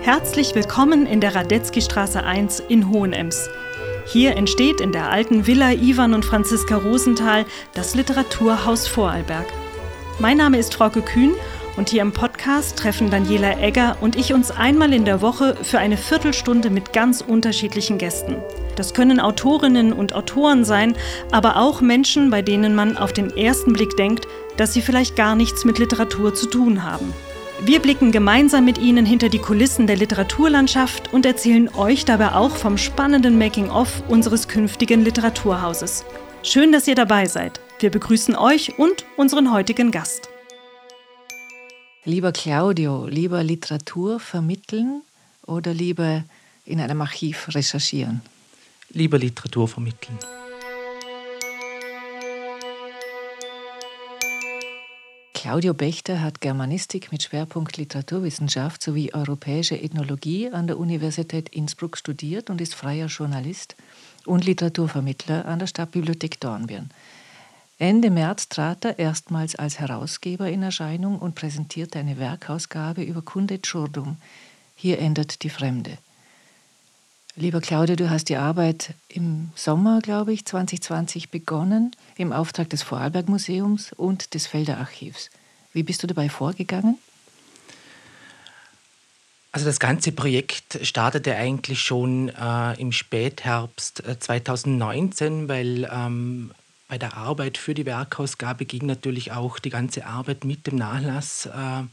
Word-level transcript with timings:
Herzlich 0.00 0.54
willkommen 0.54 1.06
in 1.06 1.20
der 1.20 1.34
Radetzky-Straße 1.34 2.24
1 2.24 2.60
in 2.68 2.90
Hohenems. 2.90 3.48
Hier 4.06 4.36
entsteht 4.36 4.80
in 4.80 4.90
der 4.92 5.10
alten 5.10 5.46
Villa 5.46 5.70
Ivan 5.72 6.12
und 6.12 6.24
Franziska 6.24 6.76
Rosenthal 6.76 7.44
das 7.74 7.94
Literaturhaus 7.94 8.88
Vorarlberg. 8.88 9.46
Mein 10.18 10.38
Name 10.38 10.58
ist 10.58 10.74
Frauke 10.74 11.02
Kühn 11.02 11.34
und 11.76 11.88
hier 11.88 12.02
im 12.02 12.12
Podcast 12.12 12.76
treffen 12.78 13.10
Daniela 13.10 13.58
Egger 13.60 13.96
und 14.00 14.16
ich 14.16 14.34
uns 14.34 14.50
einmal 14.50 14.92
in 14.92 15.04
der 15.04 15.22
Woche 15.22 15.56
für 15.62 15.78
eine 15.78 15.96
Viertelstunde 15.96 16.70
mit 16.70 16.92
ganz 16.92 17.20
unterschiedlichen 17.20 17.98
Gästen. 17.98 18.36
Das 18.76 18.94
können 18.94 19.20
Autorinnen 19.20 19.92
und 19.92 20.14
Autoren 20.14 20.64
sein, 20.64 20.94
aber 21.30 21.56
auch 21.56 21.80
Menschen, 21.80 22.30
bei 22.30 22.42
denen 22.42 22.74
man 22.74 22.96
auf 22.96 23.12
den 23.12 23.36
ersten 23.36 23.72
Blick 23.72 23.96
denkt, 23.96 24.26
dass 24.56 24.72
sie 24.72 24.82
vielleicht 24.82 25.16
gar 25.16 25.34
nichts 25.34 25.64
mit 25.64 25.78
Literatur 25.78 26.34
zu 26.34 26.46
tun 26.46 26.82
haben. 26.82 27.12
Wir 27.64 27.80
blicken 27.80 28.10
gemeinsam 28.10 28.64
mit 28.64 28.78
Ihnen 28.78 29.06
hinter 29.06 29.28
die 29.28 29.38
Kulissen 29.38 29.86
der 29.86 29.96
Literaturlandschaft 29.96 31.12
und 31.12 31.24
erzählen 31.24 31.68
euch 31.76 32.04
dabei 32.04 32.32
auch 32.32 32.56
vom 32.56 32.76
spannenden 32.76 33.38
Making-of 33.38 34.02
unseres 34.08 34.48
künftigen 34.48 35.04
Literaturhauses. 35.04 36.04
Schön, 36.42 36.72
dass 36.72 36.88
ihr 36.88 36.96
dabei 36.96 37.26
seid. 37.26 37.60
Wir 37.78 37.90
begrüßen 37.90 38.34
euch 38.34 38.78
und 38.80 39.04
unseren 39.16 39.52
heutigen 39.52 39.92
Gast. 39.92 40.28
Lieber 42.04 42.32
Claudio, 42.32 43.06
lieber 43.06 43.44
Literatur 43.44 44.18
vermitteln 44.18 45.02
oder 45.46 45.72
lieber 45.72 46.24
in 46.64 46.80
einem 46.80 47.00
Archiv 47.00 47.46
recherchieren? 47.54 48.22
Lieber 48.94 49.18
Literatur 49.18 49.68
vermitteln. 49.68 50.18
Claudio 55.32 55.74
Bechter 55.74 56.20
hat 56.20 56.40
Germanistik 56.40 57.10
mit 57.10 57.22
Schwerpunkt 57.22 57.76
Literaturwissenschaft 57.76 58.82
sowie 58.82 59.12
europäische 59.12 59.80
Ethnologie 59.80 60.50
an 60.50 60.66
der 60.66 60.78
Universität 60.78 61.48
Innsbruck 61.48 61.96
studiert 61.96 62.48
und 62.48 62.60
ist 62.60 62.74
freier 62.74 63.06
Journalist 63.06 63.76
und 64.24 64.44
Literaturvermittler 64.44 65.46
an 65.46 65.58
der 65.58 65.66
Stadtbibliothek 65.66 66.38
Dornbirn. 66.38 66.90
Ende 67.78 68.10
März 68.10 68.48
trat 68.48 68.84
er 68.84 68.98
erstmals 68.98 69.56
als 69.56 69.80
Herausgeber 69.80 70.48
in 70.48 70.62
Erscheinung 70.62 71.18
und 71.18 71.34
präsentierte 71.34 71.98
eine 71.98 72.18
Werkausgabe 72.18 73.02
über 73.02 73.22
Kunde 73.22 73.60
Churdum. 73.60 74.18
Hier 74.76 75.00
endet 75.00 75.42
die 75.42 75.50
Fremde. 75.50 75.98
Lieber 77.34 77.62
Claudio, 77.62 77.96
du 77.96 78.10
hast 78.10 78.28
die 78.28 78.36
Arbeit 78.36 78.92
im 79.08 79.52
Sommer, 79.54 80.00
glaube 80.02 80.34
ich, 80.34 80.44
2020 80.44 81.30
begonnen, 81.30 81.96
im 82.16 82.30
Auftrag 82.30 82.68
des 82.68 82.82
Vorarlberg 82.82 83.26
Museums 83.26 83.94
und 83.94 84.34
des 84.34 84.46
Felder 84.46 84.76
Archivs. 84.76 85.30
Wie 85.72 85.82
bist 85.82 86.02
du 86.02 86.06
dabei 86.06 86.28
vorgegangen? 86.28 86.98
Also 89.50 89.64
das 89.64 89.80
ganze 89.80 90.12
Projekt 90.12 90.78
startete 90.82 91.34
eigentlich 91.34 91.80
schon 91.80 92.28
äh, 92.28 92.78
im 92.78 92.92
Spätherbst 92.92 94.02
2019, 94.20 95.44
äh, 95.44 95.48
weil 95.48 95.90
ähm, 95.90 96.50
bei 96.86 96.98
der 96.98 97.16
Arbeit 97.16 97.56
für 97.56 97.72
die 97.72 97.86
Werkausgabe 97.86 98.66
ging 98.66 98.84
natürlich 98.84 99.32
auch 99.32 99.58
die 99.58 99.70
ganze 99.70 100.04
Arbeit 100.04 100.44
mit 100.44 100.66
dem 100.66 100.76
Nachlass 100.76 101.46
äh, 101.46 101.50
äh 101.50 101.84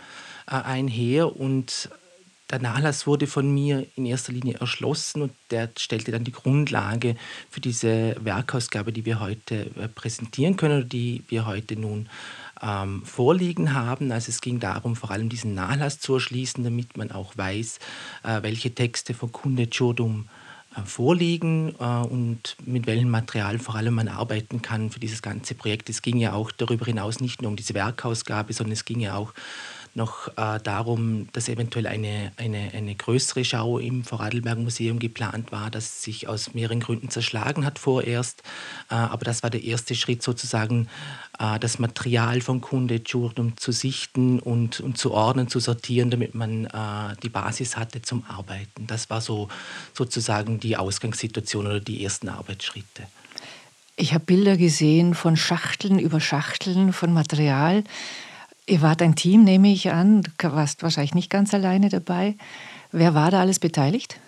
einher 0.47 1.33
und 1.37 1.89
der 2.49 2.59
Nachlass 2.59 3.05
wurde 3.05 3.27
von 3.27 3.51
mir 3.53 3.85
in 3.95 4.05
erster 4.05 4.33
Linie 4.33 4.55
erschlossen 4.55 5.21
und 5.21 5.31
der 5.51 5.69
stellte 5.77 6.11
dann 6.11 6.23
die 6.23 6.31
Grundlage 6.31 7.15
für 7.49 7.61
diese 7.61 8.15
Werkausgabe, 8.19 8.91
die 8.91 9.05
wir 9.05 9.19
heute 9.19 9.67
äh, 9.75 9.87
präsentieren 9.87 10.57
können 10.57 10.79
oder 10.79 10.87
die 10.87 11.23
wir 11.27 11.45
heute 11.45 11.75
nun 11.75 12.09
ähm, 12.61 13.03
vorliegen 13.05 13.73
haben. 13.73 14.11
Also 14.11 14.29
es 14.29 14.41
ging 14.41 14.59
darum, 14.59 14.95
vor 14.95 15.11
allem 15.11 15.29
diesen 15.29 15.53
Nachlass 15.53 15.99
zu 15.99 16.15
erschließen, 16.15 16.63
damit 16.63 16.97
man 16.97 17.11
auch 17.11 17.37
weiß, 17.37 17.79
äh, 18.23 18.41
welche 18.41 18.73
Texte 18.73 19.13
von 19.13 19.31
Kunde 19.31 19.67
Chodum 19.67 20.27
äh, 20.75 20.81
vorliegen 20.81 21.75
äh, 21.79 21.83
und 21.83 22.55
mit 22.65 22.87
welchem 22.87 23.09
Material 23.09 23.59
vor 23.59 23.75
allem 23.75 23.93
man 23.95 24.07
arbeiten 24.07 24.61
kann 24.61 24.89
für 24.89 24.99
dieses 24.99 25.21
ganze 25.21 25.55
Projekt. 25.55 25.89
Es 25.89 26.01
ging 26.01 26.17
ja 26.17 26.33
auch 26.33 26.51
darüber 26.51 26.85
hinaus 26.85 27.19
nicht 27.19 27.41
nur 27.41 27.49
um 27.49 27.55
diese 27.55 27.73
Werkausgabe, 27.73 28.53
sondern 28.53 28.73
es 28.73 28.85
ging 28.85 28.99
ja 28.99 29.15
auch 29.15 29.33
noch 29.95 30.29
äh, 30.37 30.59
darum, 30.63 31.27
dass 31.33 31.49
eventuell 31.49 31.87
eine, 31.87 32.31
eine, 32.37 32.71
eine 32.73 32.95
größere 32.95 33.43
Schau 33.43 33.79
im 33.79 34.03
Vorarlberg 34.03 34.57
Museum 34.57 34.99
geplant 34.99 35.51
war, 35.51 35.69
das 35.69 36.01
sich 36.01 36.27
aus 36.27 36.53
mehreren 36.53 36.79
Gründen 36.79 37.09
zerschlagen 37.09 37.65
hat 37.65 37.79
vorerst. 37.79 38.43
Äh, 38.89 38.95
aber 38.95 39.25
das 39.25 39.43
war 39.43 39.49
der 39.49 39.63
erste 39.63 39.95
Schritt 39.95 40.23
sozusagen, 40.23 40.87
äh, 41.39 41.59
das 41.59 41.79
Material 41.79 42.41
von 42.41 42.61
Kunde 42.61 43.01
Jurdum 43.05 43.57
zu 43.57 43.71
sichten 43.71 44.39
und, 44.39 44.79
und 44.79 44.97
zu 44.97 45.11
ordnen, 45.11 45.47
zu 45.47 45.59
sortieren, 45.59 46.09
damit 46.09 46.35
man 46.35 46.65
äh, 46.65 47.15
die 47.23 47.29
Basis 47.29 47.77
hatte 47.77 48.01
zum 48.01 48.23
Arbeiten. 48.27 48.87
Das 48.87 49.09
war 49.09 49.21
so 49.21 49.49
sozusagen 49.93 50.59
die 50.59 50.77
Ausgangssituation 50.77 51.67
oder 51.67 51.79
die 51.79 52.03
ersten 52.03 52.29
Arbeitsschritte. 52.29 53.07
Ich 53.95 54.13
habe 54.13 54.23
Bilder 54.23 54.55
gesehen 54.55 55.13
von 55.13 55.35
Schachteln 55.35 55.99
über 55.99 56.21
Schachteln 56.21 56.93
von 56.93 57.11
Material. 57.11 57.83
Ihr 58.69 58.81
wart 58.81 59.01
ein 59.01 59.15
Team, 59.15 59.43
nehme 59.43 59.71
ich 59.71 59.91
an. 59.91 60.21
Du 60.37 60.51
warst 60.51 60.83
wahrscheinlich 60.83 61.15
nicht 61.15 61.31
ganz 61.31 61.53
alleine 61.53 61.89
dabei. 61.89 62.35
Wer 62.91 63.15
war 63.15 63.31
da 63.31 63.39
alles 63.39 63.57
beteiligt? 63.57 64.19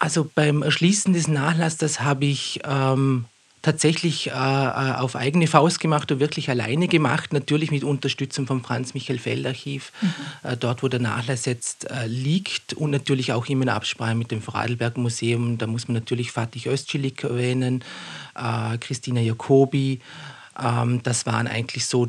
Also 0.00 0.28
beim 0.34 0.62
Erschließen 0.62 1.12
des 1.14 1.28
Nachlasses 1.28 2.00
habe 2.00 2.26
ich 2.26 2.60
ähm, 2.64 3.26
tatsächlich 3.62 4.28
äh, 4.28 4.32
äh, 4.32 4.34
auf 4.34 5.14
eigene 5.14 5.46
Faust 5.46 5.78
gemacht 5.78 6.10
und 6.10 6.18
wirklich 6.18 6.50
alleine 6.50 6.88
gemacht, 6.88 7.32
natürlich 7.32 7.70
mit 7.70 7.84
Unterstützung 7.84 8.46
vom 8.46 8.62
Franz-Michael-Feld-Archiv, 8.64 9.92
mhm. 10.00 10.14
äh, 10.42 10.56
dort 10.56 10.82
wo 10.82 10.88
der 10.88 11.00
Nachlass 11.00 11.46
jetzt 11.46 11.88
äh, 11.90 12.06
liegt 12.06 12.74
und 12.74 12.90
natürlich 12.90 13.32
auch 13.32 13.46
immer 13.46 13.62
in 13.62 13.68
Absprache 13.68 14.16
mit 14.16 14.32
dem 14.32 14.42
Vorarlberg-Museum. 14.42 15.56
Da 15.58 15.68
muss 15.68 15.86
man 15.86 15.94
natürlich 15.94 16.32
Fatih 16.32 16.66
Özcilik 16.66 17.22
erwähnen, 17.22 17.84
äh, 18.34 18.76
Christina 18.78 19.20
Jacobi. 19.20 20.00
Ähm, 20.60 21.00
das 21.04 21.26
waren 21.26 21.46
eigentlich 21.46 21.86
so 21.86 22.08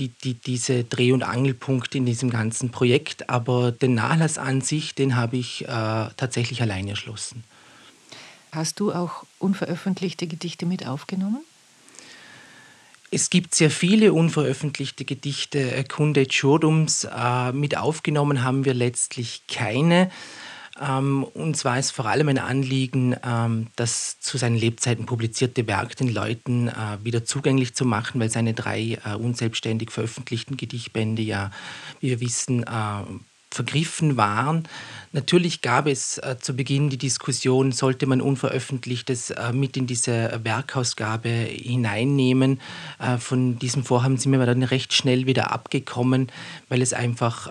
die, 0.00 0.08
die, 0.08 0.34
diese 0.34 0.82
Dreh- 0.84 1.12
und 1.12 1.22
Angelpunkte 1.22 1.98
in 1.98 2.06
diesem 2.06 2.30
ganzen 2.30 2.70
Projekt. 2.70 3.28
Aber 3.28 3.70
den 3.70 3.94
Nachlass 3.94 4.38
an 4.38 4.62
sich, 4.62 4.94
den 4.94 5.14
habe 5.14 5.36
ich 5.36 5.62
äh, 5.62 5.66
tatsächlich 5.68 6.62
allein 6.62 6.88
erschlossen. 6.88 7.44
Hast 8.50 8.80
du 8.80 8.92
auch 8.92 9.24
unveröffentlichte 9.38 10.26
Gedichte 10.26 10.66
mit 10.66 10.86
aufgenommen? 10.86 11.42
Es 13.12 13.28
gibt 13.28 13.54
sehr 13.54 13.70
viele 13.70 14.12
unveröffentlichte 14.12 15.04
Gedichte 15.04 15.84
Kunde 15.84 16.26
Churdums. 16.26 17.04
Äh, 17.04 17.52
mit 17.52 17.76
aufgenommen 17.76 18.42
haben 18.42 18.64
wir 18.64 18.74
letztlich 18.74 19.42
keine. 19.48 20.10
Ähm, 20.80 21.24
uns 21.24 21.64
war 21.66 21.76
es 21.76 21.90
vor 21.90 22.06
allem 22.06 22.28
ein 22.28 22.38
Anliegen, 22.38 23.14
ähm, 23.22 23.66
das 23.76 24.18
zu 24.18 24.38
seinen 24.38 24.56
Lebzeiten 24.56 25.04
publizierte 25.04 25.66
Werk 25.66 25.96
den 25.96 26.08
Leuten 26.08 26.68
äh, 26.68 26.98
wieder 27.02 27.24
zugänglich 27.24 27.74
zu 27.74 27.84
machen, 27.84 28.18
weil 28.20 28.30
seine 28.30 28.54
drei 28.54 28.98
äh, 29.04 29.14
unselbstständig 29.14 29.90
veröffentlichten 29.90 30.56
Gedichtbände 30.56 31.20
ja, 31.20 31.50
wie 32.00 32.08
wir 32.08 32.20
wissen, 32.20 32.62
äh, 32.62 33.02
vergriffen 33.50 34.16
waren. 34.16 34.68
Natürlich 35.12 35.60
gab 35.60 35.88
es 35.88 36.18
äh, 36.18 36.36
zu 36.40 36.54
Beginn 36.54 36.88
die 36.88 36.96
Diskussion, 36.96 37.72
sollte 37.72 38.06
man 38.06 38.20
Unveröffentlichtes 38.20 39.30
äh, 39.30 39.52
mit 39.52 39.76
in 39.76 39.88
diese 39.88 40.40
Werkausgabe 40.44 41.28
hineinnehmen. 41.28 42.60
Äh, 43.00 43.18
von 43.18 43.58
diesem 43.58 43.84
Vorhaben 43.84 44.18
sind 44.18 44.30
wir 44.30 44.46
dann 44.46 44.62
recht 44.62 44.92
schnell 44.92 45.26
wieder 45.26 45.50
abgekommen, 45.50 46.28
weil 46.68 46.80
es 46.80 46.92
einfach 46.92 47.48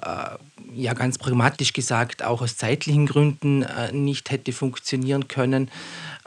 ja 0.73 0.93
ganz 0.93 1.17
pragmatisch 1.17 1.73
gesagt 1.73 2.23
auch 2.23 2.41
aus 2.41 2.57
zeitlichen 2.57 3.05
Gründen 3.05 3.63
äh, 3.63 3.91
nicht 3.91 4.31
hätte 4.31 4.51
funktionieren 4.51 5.27
können. 5.27 5.69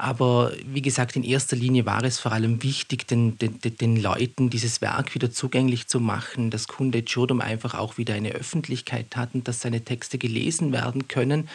Aber 0.02 0.50
wie 0.66 0.82
gesagt, 0.82 1.14
in 1.14 1.22
erster 1.22 1.54
Linie 1.54 1.86
war 1.86 2.02
es 2.02 2.18
vor 2.18 2.32
allem 2.32 2.64
wichtig, 2.64 3.06
den, 3.06 3.38
den, 3.38 3.60
den 3.60 4.02
Leuten 4.02 4.50
dieses 4.50 4.80
Werk 4.80 5.14
wieder 5.14 5.30
zugänglich 5.30 5.86
zu 5.86 6.00
machen, 6.00 6.50
dass 6.50 6.66
Kunde 6.66 7.04
Chodum 7.04 7.40
einfach 7.40 7.74
auch 7.74 7.98
wieder 7.98 8.14
eine 8.14 8.32
Öffentlichkeit 8.32 9.14
hat 9.14 9.32
und 9.32 9.46
dass 9.46 9.60
seine 9.60 9.84
Texte 9.84 10.18
gelesen 10.18 10.72
werden 10.72 11.06
können 11.06 11.48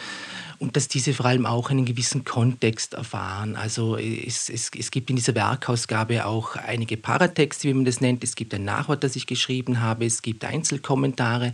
und 0.58 0.76
dass 0.76 0.88
diese 0.88 1.12
vor 1.12 1.26
allem 1.26 1.44
auch 1.44 1.68
einen 1.68 1.84
gewissen 1.84 2.24
Kontext 2.24 2.94
erfahren. 2.94 3.54
Also 3.54 3.98
es, 3.98 4.48
es, 4.48 4.70
es 4.74 4.90
gibt 4.90 5.10
in 5.10 5.16
dieser 5.16 5.34
Werkausgabe 5.34 6.24
auch 6.24 6.56
einige 6.56 6.96
Paratexte, 6.96 7.68
wie 7.68 7.74
man 7.74 7.84
das 7.84 8.00
nennt. 8.00 8.24
Es 8.24 8.34
gibt 8.34 8.54
ein 8.54 8.64
Nachwort, 8.64 9.04
das 9.04 9.14
ich 9.14 9.26
geschrieben 9.26 9.82
habe. 9.82 10.06
Es 10.06 10.22
gibt 10.22 10.46
Einzelkommentare 10.46 11.52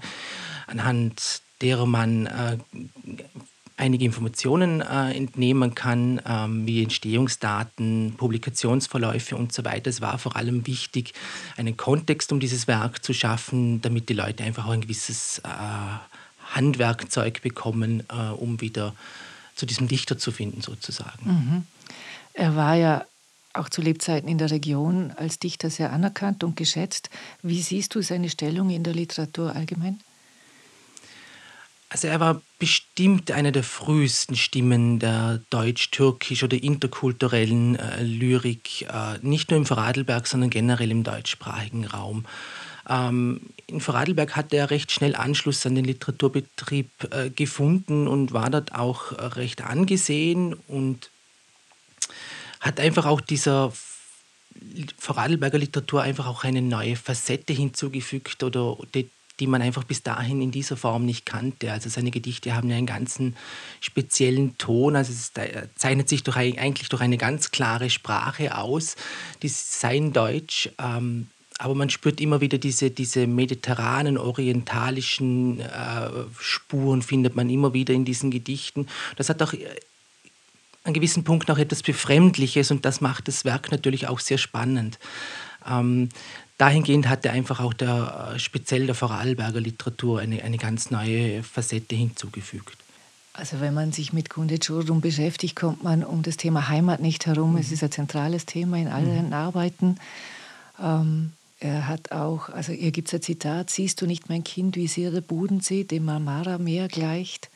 anhand 0.69 1.43
derer 1.61 1.87
man 1.87 2.27
äh, 2.27 2.59
einige 3.77 4.05
Informationen 4.05 4.81
äh, 4.81 5.13
entnehmen 5.13 5.75
kann, 5.75 6.21
ähm, 6.27 6.67
wie 6.67 6.83
Entstehungsdaten, 6.83 8.15
Publikationsverläufe 8.17 9.37
und 9.37 9.53
so 9.53 9.65
weiter. 9.65 9.91
Es 9.91 10.01
war 10.01 10.19
vor 10.19 10.37
allem 10.37 10.67
wichtig, 10.67 11.13
einen 11.57 11.77
Kontext 11.77 12.33
um 12.33 12.41
dieses 12.41 12.69
Werk 12.69 13.05
zu 13.05 13.13
schaffen, 13.13 13.81
damit 13.83 14.09
die 14.09 14.15
Leute 14.15 14.45
einfach 14.45 14.67
auch 14.67 14.73
ein 14.73 14.83
gewisses 14.83 15.39
äh, 15.41 15.49
Handwerkzeug 16.55 17.43
bekommen, 17.43 18.05
äh, 18.11 18.31
um 18.31 18.61
wieder 18.61 18.95
zu 19.57 19.67
diesem 19.67 19.89
Dichter 19.89 20.19
zu 20.19 20.31
finden, 20.31 20.61
sozusagen. 20.61 21.25
Mhm. 21.25 21.67
Er 22.33 22.57
war 22.57 22.75
ja 22.75 23.05
auch 23.53 23.69
zu 23.69 23.83
Lebzeiten 23.83 24.29
in 24.29 24.39
der 24.39 24.51
Region 24.51 25.13
als 25.17 25.39
Dichter 25.39 25.71
sehr 25.71 25.93
anerkannt 25.93 26.43
und 26.43 26.57
geschätzt. 26.57 27.09
Wie 27.43 27.63
siehst 27.63 27.95
du 27.95 28.03
seine 28.03 28.29
Stellung 28.29 28.71
in 28.71 28.83
der 28.83 28.95
Literatur 28.95 29.55
allgemein? 29.55 30.01
Also 31.95 32.09
er 32.09 32.19
war 32.19 32.43
bestimmt 32.59 33.31
eine 33.31 33.53
der 33.53 33.63
frühesten 33.63 34.35
Stimmen 34.35 34.99
der 34.99 35.41
deutsch-türkisch 35.51 36.43
oder 36.43 36.61
interkulturellen 36.61 37.77
äh, 37.77 38.03
Lyrik, 38.03 38.83
äh, 38.83 39.19
nicht 39.23 39.53
nur 39.53 39.59
im 39.59 39.65
Vorarlberg, 39.65 40.27
sondern 40.27 40.51
generell 40.51 40.91
im 40.91 41.05
deutschsprachigen 41.05 41.85
Raum. 41.85 42.25
Ähm, 42.89 43.43
in 43.69 43.81
Vorarlberg 43.81 44.35
hat 44.35 44.53
er 44.53 44.73
recht 44.73 44.91
schnell 44.91 45.15
Anschluss 45.15 45.65
an 45.67 45.77
den 45.77 45.85
Literaturbetrieb 45.85 46.91
äh, 47.13 47.31
gefunden 47.31 48.09
und 48.09 48.33
war 48.33 48.51
dort 48.51 48.75
auch 48.75 49.13
äh, 49.13 49.27
recht 49.27 49.63
angesehen 49.63 50.55
und 50.67 51.11
hat 52.59 52.81
einfach 52.81 53.07
auch 53.07 53.21
dieser 53.21 53.73
Vorarlberger 54.99 55.59
Literatur 55.59 56.03
einfach 56.03 56.27
auch 56.27 56.43
eine 56.43 56.61
neue 56.61 56.97
Facette 56.97 57.53
hinzugefügt 57.53 58.43
oder 58.43 58.77
die, 59.41 59.47
man 59.47 59.63
einfach 59.63 59.85
bis 59.85 60.03
dahin 60.03 60.41
in 60.41 60.51
dieser 60.51 60.77
Form 60.77 61.05
nicht 61.05 61.27
kannte. 61.27 61.73
Also 61.73 61.89
seine 61.89 62.11
Gedichte 62.11 62.55
haben 62.55 62.71
ja 62.71 62.77
einen 62.77 62.87
ganzen 62.87 63.37
speziellen 63.81 64.57
Ton, 64.59 64.97
also 64.97 65.13
es 65.13 65.33
zeichnet 65.77 66.09
sich 66.09 66.23
durch, 66.23 66.37
eigentlich 66.37 66.89
durch 66.89 67.03
eine 67.03 67.19
ganz 67.19 67.51
klare 67.51 67.91
Sprache 67.91 68.57
aus, 68.57 68.97
die 69.43 69.49
sein 69.49 70.13
Deutsch, 70.13 70.71
ähm, 70.79 71.29
aber 71.59 71.75
man 71.75 71.89
spürt 71.89 72.21
immer 72.21 72.41
wieder 72.41 72.59
diese, 72.59 72.91
diese 72.91 73.27
mediterranen, 73.27 74.19
orientalischen 74.19 75.61
äh, 75.61 76.11
Spuren, 76.41 77.03
findet 77.03 77.37
man 77.37 77.49
immer 77.49 77.73
wieder 77.73 77.95
in 77.95 78.05
diesen 78.05 78.31
Gedichten. 78.31 78.89
Das 79.17 79.29
hat 79.29 79.41
auch 79.41 79.53
äh, 79.53 79.67
an 80.83 80.93
gewissen 80.93 81.25
Punkten 81.25 81.53
auch 81.53 81.59
etwas 81.59 81.83
Befremdliches 81.83 82.71
und 82.71 82.85
das 82.85 83.01
macht 83.01 83.29
das 83.29 83.45
Werk 83.45 83.71
natürlich 83.71 84.09
auch 84.09 84.19
sehr 84.19 84.39
spannend. 84.39 84.99
Ähm, 85.67 86.09
dahingehend 86.59 87.09
hat 87.09 87.25
er 87.25 87.33
einfach 87.33 87.61
auch 87.61 87.75
der, 87.75 88.33
äh, 88.35 88.39
speziell 88.39 88.87
der 88.87 88.95
Vorarlberger 88.95 89.61
Literatur 89.61 90.21
eine, 90.21 90.43
eine 90.43 90.59
ganz 90.59 90.91
neue 90.91 91.43
Facette 91.43 91.95
hinzugefügt. 91.95 92.77
Also 93.33 93.61
wenn 93.61 93.75
man 93.75 93.91
sich 93.91 94.13
mit 94.13 94.31
Kunde 94.31 94.61
Churdum 94.61 95.01
beschäftigt, 95.01 95.57
kommt 95.57 95.83
man 95.83 96.05
um 96.05 96.23
das 96.23 96.37
Thema 96.37 96.69
Heimat 96.69 97.01
nicht 97.01 97.27
herum. 97.27 97.53
Mhm. 97.53 97.59
Es 97.59 97.73
ist 97.73 97.83
ein 97.83 97.91
zentrales 97.91 98.47
Thema 98.47 98.79
in 98.79 98.89
allen 98.89 99.27
mhm. 99.27 99.33
Arbeiten. 99.33 99.97
Ähm, 100.81 101.33
er 101.59 101.89
hat 101.89 102.13
auch, 102.13 102.49
also 102.49 102.73
hier 102.73 102.93
gibt 102.93 103.09
es 103.09 103.15
ein 103.15 103.23
Zitat, 103.23 103.71
siehst 103.71 104.01
du 104.01 104.07
nicht 104.07 104.29
mein 104.29 104.45
Kind, 104.45 104.77
wie 104.77 104.87
sehr 104.87 105.11
der 105.11 105.21
Bodensee 105.21 105.83
dem 105.83 106.05
Marmara-Meer 106.05 106.89
gleicht? 106.89 107.51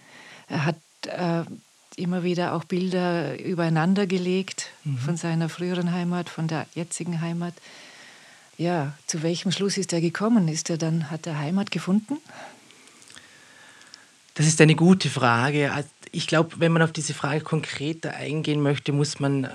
Er 0.48 0.64
hat 0.64 0.76
äh, 1.06 1.44
immer 1.96 2.24
wieder 2.24 2.54
auch 2.54 2.64
Bilder 2.64 3.38
übereinander 3.38 4.06
gelegt 4.06 4.70
mhm. 4.84 4.98
von 4.98 5.16
seiner 5.16 5.48
früheren 5.48 5.92
Heimat, 5.92 6.28
von 6.28 6.48
der 6.48 6.66
jetzigen 6.74 7.20
Heimat. 7.20 7.54
Ja, 8.58 8.92
zu 9.06 9.22
welchem 9.22 9.52
Schluss 9.52 9.78
ist 9.78 9.92
er 9.92 10.00
gekommen? 10.00 10.48
Ist 10.48 10.68
er 10.68 10.78
dann, 10.78 11.12
hat 11.12 11.28
er 11.28 11.38
Heimat 11.38 11.70
gefunden? 11.70 12.18
Das 14.34 14.46
ist 14.46 14.60
eine 14.60 14.74
gute 14.74 15.08
Frage. 15.08 15.72
Also, 15.72 15.88
ich 16.10 16.26
glaube, 16.26 16.56
wenn 16.58 16.72
man 16.72 16.82
auf 16.82 16.90
diese 16.90 17.14
Frage 17.14 17.40
konkreter 17.40 18.14
eingehen 18.14 18.60
möchte, 18.60 18.90
muss 18.90 19.20
man 19.20 19.44
äh, 19.44 19.50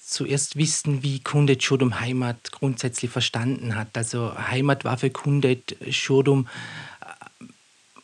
zuerst 0.00 0.54
wissen, 0.54 1.02
wie 1.02 1.18
Kundet 1.18 1.64
Schodum 1.64 1.98
Heimat 1.98 2.52
grundsätzlich 2.52 3.10
verstanden 3.10 3.74
hat. 3.74 3.88
Also 3.96 4.32
Heimat 4.38 4.84
war 4.84 4.98
für 4.98 5.10
Kundet 5.10 5.76
Schodum 5.90 6.46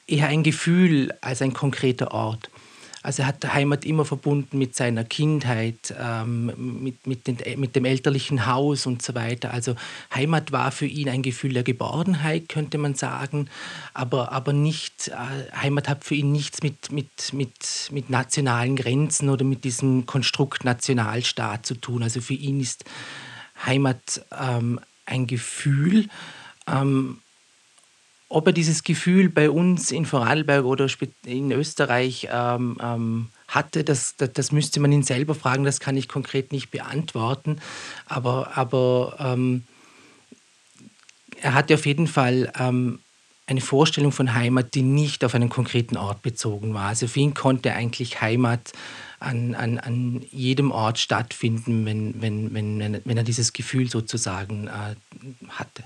äh, 0.08 0.16
eher 0.16 0.26
ein 0.26 0.42
Gefühl 0.42 1.14
als 1.20 1.42
ein 1.42 1.52
konkreter 1.52 2.10
Ort. 2.10 2.50
Also 3.02 3.22
er 3.22 3.28
hat 3.28 3.54
Heimat 3.54 3.86
immer 3.86 4.04
verbunden 4.04 4.58
mit 4.58 4.76
seiner 4.76 5.04
Kindheit, 5.04 5.94
ähm, 5.98 6.52
mit, 6.82 7.06
mit, 7.06 7.26
den, 7.26 7.38
mit 7.58 7.74
dem 7.74 7.86
elterlichen 7.86 8.46
Haus 8.46 8.84
und 8.84 9.00
so 9.00 9.14
weiter. 9.14 9.54
Also 9.54 9.74
Heimat 10.14 10.52
war 10.52 10.70
für 10.70 10.84
ihn 10.84 11.08
ein 11.08 11.22
Gefühl 11.22 11.54
der 11.54 11.62
Geborgenheit, 11.62 12.50
könnte 12.50 12.76
man 12.76 12.94
sagen, 12.94 13.48
aber, 13.94 14.32
aber 14.32 14.52
nicht, 14.52 15.08
äh, 15.08 15.56
Heimat 15.56 15.88
hat 15.88 16.04
für 16.04 16.14
ihn 16.14 16.30
nichts 16.30 16.62
mit, 16.62 16.92
mit, 16.92 17.32
mit, 17.32 17.88
mit 17.90 18.10
nationalen 18.10 18.76
Grenzen 18.76 19.30
oder 19.30 19.46
mit 19.46 19.64
diesem 19.64 20.04
Konstrukt 20.04 20.64
Nationalstaat 20.64 21.64
zu 21.64 21.76
tun. 21.76 22.02
Also 22.02 22.20
für 22.20 22.34
ihn 22.34 22.60
ist 22.60 22.84
Heimat 23.64 24.26
ähm, 24.38 24.78
ein 25.06 25.26
Gefühl. 25.26 26.08
Ähm, 26.66 27.18
ob 28.30 28.46
er 28.46 28.52
dieses 28.52 28.84
Gefühl 28.84 29.28
bei 29.28 29.50
uns 29.50 29.90
in 29.90 30.06
Vorarlberg 30.06 30.64
oder 30.64 30.88
in 31.26 31.50
Österreich 31.50 32.28
ähm, 32.30 32.78
ähm, 32.80 33.28
hatte, 33.48 33.82
das, 33.82 34.14
das, 34.16 34.32
das, 34.32 34.52
müsste 34.52 34.78
man 34.78 34.92
ihn 34.92 35.02
selber 35.02 35.34
fragen, 35.34 35.64
das 35.64 35.80
kann 35.80 35.96
ich 35.96 36.08
konkret 36.08 36.52
nicht 36.52 36.70
beantworten. 36.70 37.60
Aber, 38.06 38.56
aber 38.56 39.16
ähm, 39.18 39.64
er 41.42 41.54
hatte 41.54 41.74
auf 41.74 41.84
jeden 41.86 42.06
Fall 42.06 42.52
ähm, 42.56 43.00
eine 43.48 43.60
Vorstellung 43.60 44.12
von 44.12 44.32
Heimat, 44.32 44.74
die 44.74 44.82
nicht 44.82 45.24
auf 45.24 45.34
einen 45.34 45.48
konkreten 45.48 45.96
Ort 45.96 46.22
bezogen 46.22 46.72
war. 46.72 46.86
Also 46.86 47.08
für 47.08 47.18
ihn 47.18 47.34
konnte 47.34 47.72
eigentlich 47.72 48.20
Heimat 48.20 48.72
an, 49.18 49.56
an, 49.56 49.78
an 49.78 50.24
jedem 50.30 50.70
Ort 50.70 51.00
stattfinden, 51.00 51.84
wenn, 51.84 52.22
wenn, 52.22 52.54
wenn, 52.54 53.00
wenn 53.04 53.16
er 53.16 53.24
dieses 53.24 53.52
Gefühl 53.52 53.90
sozusagen 53.90 54.68
äh, 54.68 54.94
hatte. 55.48 55.82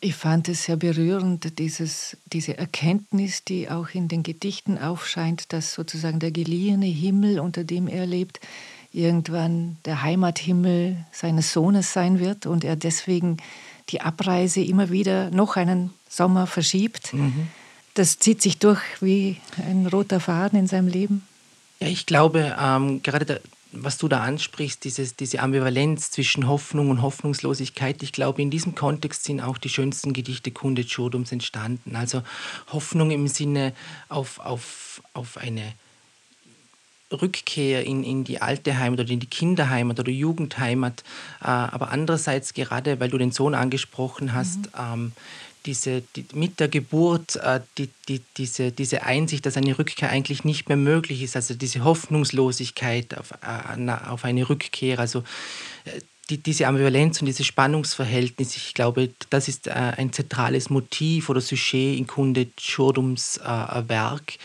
Ich 0.00 0.14
fand 0.14 0.48
es 0.48 0.64
sehr 0.64 0.76
berührend, 0.76 1.58
dieses, 1.58 2.16
diese 2.26 2.58
Erkenntnis, 2.58 3.44
die 3.44 3.70
auch 3.70 3.88
in 3.94 4.08
den 4.08 4.22
Gedichten 4.22 4.78
aufscheint, 4.78 5.52
dass 5.52 5.72
sozusagen 5.72 6.18
der 6.18 6.30
geliehene 6.30 6.86
Himmel, 6.86 7.40
unter 7.40 7.64
dem 7.64 7.88
er 7.88 8.06
lebt, 8.06 8.40
irgendwann 8.92 9.76
der 9.84 10.02
Heimathimmel 10.02 10.96
seines 11.10 11.52
Sohnes 11.52 11.92
sein 11.92 12.20
wird 12.20 12.46
und 12.46 12.64
er 12.64 12.76
deswegen 12.76 13.38
die 13.88 14.00
Abreise 14.00 14.62
immer 14.62 14.90
wieder 14.90 15.30
noch 15.30 15.56
einen 15.56 15.92
Sommer 16.08 16.46
verschiebt. 16.46 17.12
Mhm. 17.12 17.48
Das 17.94 18.18
zieht 18.18 18.42
sich 18.42 18.58
durch 18.58 18.80
wie 19.00 19.36
ein 19.68 19.86
roter 19.86 20.20
Faden 20.20 20.58
in 20.58 20.66
seinem 20.66 20.88
Leben. 20.88 21.26
Ja, 21.80 21.88
ich 21.88 22.06
glaube, 22.06 22.56
ähm, 22.60 23.02
gerade 23.02 23.24
der, 23.24 23.40
was 23.76 23.98
du 23.98 24.08
da 24.08 24.20
ansprichst, 24.20 24.84
dieses, 24.84 25.16
diese 25.16 25.40
Ambivalenz 25.40 26.10
zwischen 26.10 26.48
Hoffnung 26.48 26.90
und 26.90 27.02
Hoffnungslosigkeit, 27.02 28.02
ich 28.02 28.12
glaube, 28.12 28.42
in 28.42 28.50
diesem 28.50 28.74
Kontext 28.74 29.24
sind 29.24 29.40
auch 29.40 29.58
die 29.58 29.68
schönsten 29.68 30.12
Gedichte 30.12 30.50
Kunde 30.50 30.84
Chodums 30.84 31.32
entstanden. 31.32 31.96
Also 31.96 32.22
Hoffnung 32.72 33.10
im 33.10 33.28
Sinne 33.28 33.72
auf, 34.08 34.38
auf, 34.38 35.02
auf 35.12 35.38
eine 35.38 35.74
Rückkehr 37.12 37.84
in, 37.84 38.02
in 38.02 38.24
die 38.24 38.40
alte 38.40 38.78
Heimat 38.78 39.00
oder 39.00 39.10
in 39.10 39.20
die 39.20 39.26
Kinderheimat 39.26 40.00
oder 40.00 40.10
Jugendheimat. 40.10 41.04
Äh, 41.40 41.46
aber 41.46 41.90
andererseits, 41.90 42.54
gerade 42.54 43.00
weil 43.00 43.10
du 43.10 43.18
den 43.18 43.32
Sohn 43.32 43.54
angesprochen 43.54 44.32
hast, 44.32 44.58
mhm. 44.58 44.72
ähm, 44.78 45.12
diese, 45.66 46.02
die, 46.14 46.26
mit 46.34 46.60
der 46.60 46.68
Geburt 46.68 47.36
äh, 47.36 47.60
die, 47.78 47.88
die, 48.08 48.20
diese, 48.36 48.72
diese 48.72 49.04
Einsicht, 49.04 49.46
dass 49.46 49.56
eine 49.56 49.78
Rückkehr 49.78 50.10
eigentlich 50.10 50.44
nicht 50.44 50.68
mehr 50.68 50.76
möglich 50.76 51.22
ist, 51.22 51.36
also 51.36 51.54
diese 51.54 51.84
Hoffnungslosigkeit 51.84 53.16
auf, 53.16 53.32
äh, 53.42 53.90
auf 54.08 54.24
eine 54.24 54.48
Rückkehr, 54.48 54.98
also 54.98 55.20
äh, 55.84 56.00
die, 56.30 56.38
diese 56.38 56.66
Ambivalenz 56.66 57.20
und 57.20 57.26
dieses 57.26 57.46
Spannungsverhältnis, 57.46 58.56
ich 58.56 58.74
glaube, 58.74 59.10
das 59.30 59.48
ist 59.48 59.66
äh, 59.66 59.72
ein 59.72 60.12
zentrales 60.12 60.70
Motiv 60.70 61.28
oder 61.28 61.40
Sujet 61.40 61.98
in 61.98 62.06
Kunde 62.06 62.46
Churdums 62.56 63.38
äh, 63.38 63.88
Werk. 63.88 64.38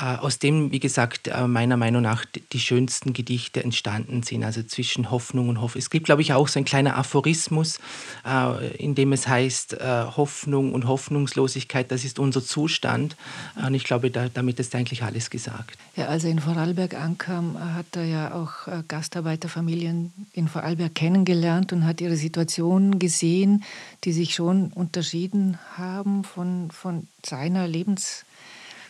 Äh, 0.00 0.16
aus 0.16 0.38
dem, 0.38 0.70
wie 0.70 0.78
gesagt, 0.78 1.28
äh, 1.28 1.46
meiner 1.48 1.76
Meinung 1.76 2.02
nach 2.02 2.24
die 2.52 2.60
schönsten 2.60 3.12
Gedichte 3.12 3.64
entstanden 3.64 4.22
sind, 4.22 4.44
also 4.44 4.62
zwischen 4.62 5.10
Hoffnung 5.10 5.48
und 5.48 5.60
Hoffnung. 5.60 5.80
Es 5.80 5.90
gibt, 5.90 6.06
glaube 6.06 6.22
ich, 6.22 6.32
auch 6.32 6.46
so 6.46 6.60
ein 6.60 6.64
kleiner 6.64 6.96
Aphorismus, 6.96 7.80
äh, 8.24 8.76
in 8.76 8.94
dem 8.94 9.12
es 9.12 9.26
heißt, 9.26 9.76
Hoffnung 10.16 10.72
und 10.72 10.86
Hoffnungslosigkeit, 10.86 11.90
das 11.90 12.04
ist 12.04 12.18
unser 12.18 12.44
Zustand. 12.44 13.16
Und 13.56 13.74
ich 13.74 13.84
glaube, 13.84 14.10
damit 14.10 14.60
ist 14.60 14.74
eigentlich 14.74 15.02
alles 15.02 15.30
gesagt. 15.30 15.76
Ja, 15.96 16.06
als 16.06 16.24
er 16.24 16.30
in 16.30 16.40
Vorarlberg 16.40 16.94
ankam, 16.94 17.56
hat 17.58 17.86
er 17.94 18.04
ja 18.04 18.34
auch 18.34 18.68
Gastarbeiterfamilien 18.88 20.12
in 20.32 20.48
Vorarlberg 20.48 20.94
kennengelernt 20.94 21.72
und 21.72 21.84
hat 21.86 22.00
ihre 22.00 22.16
Situation 22.16 22.98
gesehen, 22.98 23.64
die 24.04 24.12
sich 24.12 24.34
schon 24.34 24.68
unterschieden 24.68 25.58
haben 25.76 26.24
von, 26.24 26.70
von 26.70 27.06
seiner 27.24 27.66
Lebensweise. 27.66 28.27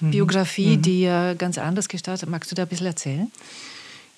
Mhm. 0.01 0.11
Biografie, 0.11 0.77
mhm. 0.77 0.83
die 0.83 1.01
ja 1.03 1.35
ganz 1.35 1.59
anders 1.59 1.89
gestartet. 1.89 2.29
Magst 2.29 2.51
du 2.51 2.55
da 2.55 2.63
ein 2.63 2.69
bisschen 2.69 2.87
erzählen? 2.87 3.31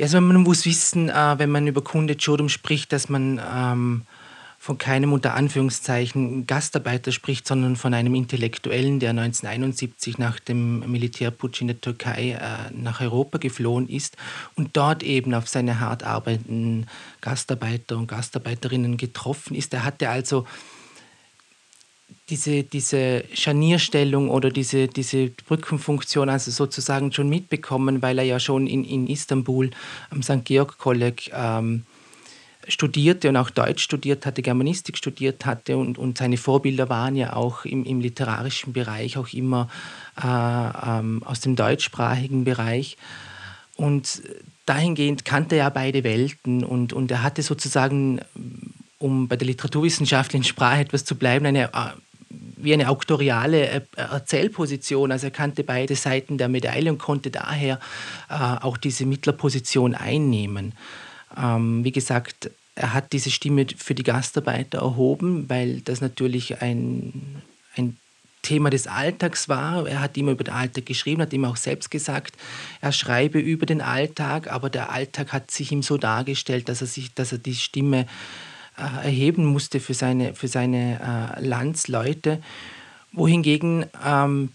Also 0.00 0.20
man 0.20 0.42
muss 0.42 0.64
wissen, 0.64 1.10
äh, 1.10 1.38
wenn 1.38 1.50
man 1.50 1.66
über 1.66 1.82
Kunde 1.82 2.16
Chodum 2.18 2.48
spricht, 2.48 2.92
dass 2.92 3.08
man 3.08 3.40
ähm, 3.54 4.02
von 4.62 4.76
keinem 4.76 5.14
unter 5.14 5.34
Anführungszeichen 5.34 6.46
Gastarbeiter 6.46 7.12
spricht, 7.12 7.46
sondern 7.46 7.76
von 7.76 7.94
einem 7.94 8.14
Intellektuellen, 8.14 9.00
der 9.00 9.10
1971 9.10 10.18
nach 10.18 10.38
dem 10.38 10.80
Militärputsch 10.90 11.62
in 11.62 11.68
der 11.68 11.80
Türkei 11.80 12.32
äh, 12.32 12.70
nach 12.74 13.00
Europa 13.00 13.38
geflohen 13.38 13.88
ist 13.88 14.18
und 14.56 14.76
dort 14.76 15.02
eben 15.02 15.32
auf 15.32 15.48
seine 15.48 15.80
hart 15.80 16.02
arbeitenden 16.02 16.86
Gastarbeiter 17.22 17.96
und 17.96 18.06
Gastarbeiterinnen 18.06 18.98
getroffen 18.98 19.54
ist. 19.54 19.72
Er 19.72 19.82
hatte 19.82 20.10
also 20.10 20.46
diese, 22.30 22.62
diese 22.62 23.24
Scharnierstellung 23.34 24.30
oder 24.30 24.50
diese, 24.50 24.86
diese 24.88 25.28
Brückenfunktion 25.28 26.28
also 26.28 26.50
sozusagen 26.50 27.12
schon 27.12 27.28
mitbekommen, 27.28 28.02
weil 28.02 28.18
er 28.18 28.24
ja 28.24 28.40
schon 28.40 28.66
in, 28.66 28.84
in 28.84 29.08
Istanbul 29.08 29.70
am 30.10 30.22
St. 30.22 30.44
Georg 30.44 30.78
Kolleg 30.78 31.30
ähm, 31.34 31.84
studierte 32.68 33.28
und 33.28 33.36
auch 33.36 33.50
Deutsch 33.50 33.82
studiert 33.82 34.26
hatte, 34.26 34.42
Germanistik 34.42 34.96
studiert 34.96 35.44
hatte 35.44 35.76
und, 35.76 35.98
und 35.98 36.18
seine 36.18 36.36
Vorbilder 36.36 36.88
waren 36.88 37.16
ja 37.16 37.34
auch 37.34 37.64
im, 37.64 37.84
im 37.84 38.00
literarischen 38.00 38.72
Bereich 38.72 39.16
auch 39.18 39.32
immer 39.32 39.68
äh, 40.22 40.26
ähm, 40.26 41.22
aus 41.24 41.40
dem 41.40 41.56
deutschsprachigen 41.56 42.44
Bereich. 42.44 42.96
Und 43.76 44.22
dahingehend 44.66 45.24
kannte 45.24 45.56
er 45.56 45.70
beide 45.70 46.04
Welten 46.04 46.64
und, 46.64 46.92
und 46.92 47.10
er 47.10 47.22
hatte 47.22 47.42
sozusagen, 47.42 48.20
um 48.98 49.26
bei 49.26 49.36
der 49.36 49.46
literaturwissenschaftlichen 49.46 50.44
Sprache 50.44 50.80
etwas 50.80 51.04
zu 51.04 51.16
bleiben, 51.16 51.46
eine 51.46 51.64
äh, 51.64 51.90
wie 52.62 52.74
eine 52.74 52.88
auktoriale 52.88 53.68
äh, 53.68 53.80
Erzählposition. 53.96 55.12
Also 55.12 55.26
er 55.26 55.30
kannte 55.30 55.64
beide 55.64 55.96
Seiten 55.96 56.38
der 56.38 56.48
Medaille 56.48 56.90
und 56.90 56.98
konnte 56.98 57.30
daher 57.30 57.80
äh, 58.28 58.34
auch 58.34 58.76
diese 58.76 59.06
Mittlerposition 59.06 59.94
einnehmen. 59.94 60.74
Ähm, 61.36 61.84
wie 61.84 61.92
gesagt, 61.92 62.50
er 62.74 62.94
hat 62.94 63.12
diese 63.12 63.30
Stimme 63.30 63.66
für 63.76 63.94
die 63.94 64.02
Gastarbeiter 64.02 64.78
erhoben, 64.78 65.48
weil 65.48 65.80
das 65.82 66.00
natürlich 66.00 66.62
ein, 66.62 67.42
ein 67.76 67.96
Thema 68.42 68.70
des 68.70 68.86
Alltags 68.86 69.48
war. 69.48 69.86
Er 69.86 70.00
hat 70.00 70.16
immer 70.16 70.32
über 70.32 70.44
den 70.44 70.54
Alltag 70.54 70.86
geschrieben, 70.86 71.22
hat 71.22 71.32
immer 71.32 71.50
auch 71.50 71.56
selbst 71.56 71.90
gesagt, 71.90 72.36
er 72.80 72.92
schreibe 72.92 73.38
über 73.38 73.66
den 73.66 73.82
Alltag, 73.82 74.50
aber 74.50 74.70
der 74.70 74.90
Alltag 74.90 75.32
hat 75.32 75.50
sich 75.50 75.72
ihm 75.72 75.82
so 75.82 75.98
dargestellt, 75.98 76.68
dass 76.68 76.80
er, 76.80 76.86
sich, 76.86 77.12
dass 77.14 77.32
er 77.32 77.38
die 77.38 77.54
Stimme 77.54 78.06
erheben 78.76 79.44
musste 79.44 79.80
für 79.80 79.94
seine, 79.94 80.34
für 80.34 80.48
seine 80.48 81.36
äh, 81.36 81.46
Landsleute, 81.46 82.42
wohingegen 83.12 83.86
ähm, 84.04 84.52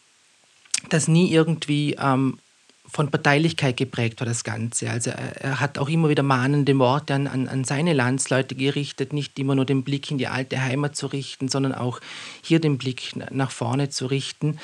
das 0.89 1.07
nie 1.07 1.31
irgendwie 1.31 1.95
ähm, 1.99 2.39
von 2.87 3.11
Parteilichkeit 3.11 3.77
geprägt 3.77 4.21
war, 4.21 4.27
das 4.27 4.43
Ganze. 4.43 4.89
Also 4.89 5.09
er, 5.09 5.41
er, 5.41 5.59
hat 5.59 5.77
auch 5.77 5.89
immer 5.89 6.07
wieder 6.09 6.23
mahnende 6.23 6.77
Worte 6.79 7.13
an, 7.13 7.27
an, 7.27 7.47
an 7.47 7.63
seine 7.63 7.93
Landsleute 7.93 8.55
gerichtet, 8.55 9.11
nicht 9.11 9.37
immer 9.37 9.55
nur 9.55 9.65
den 9.65 9.83
Blick 9.83 10.11
in 10.11 10.17
die 10.17 10.27
alte 10.27 10.61
Heimat 10.61 10.95
zu 10.95 11.07
richten, 11.07 11.49
sondern 11.49 11.73
auch 11.73 11.99
hier 12.41 12.59
den 12.59 12.77
Blick 12.77 13.13
nach 13.31 13.51
vorne 13.51 13.89
zu 13.89 14.05
richten. 14.05 14.59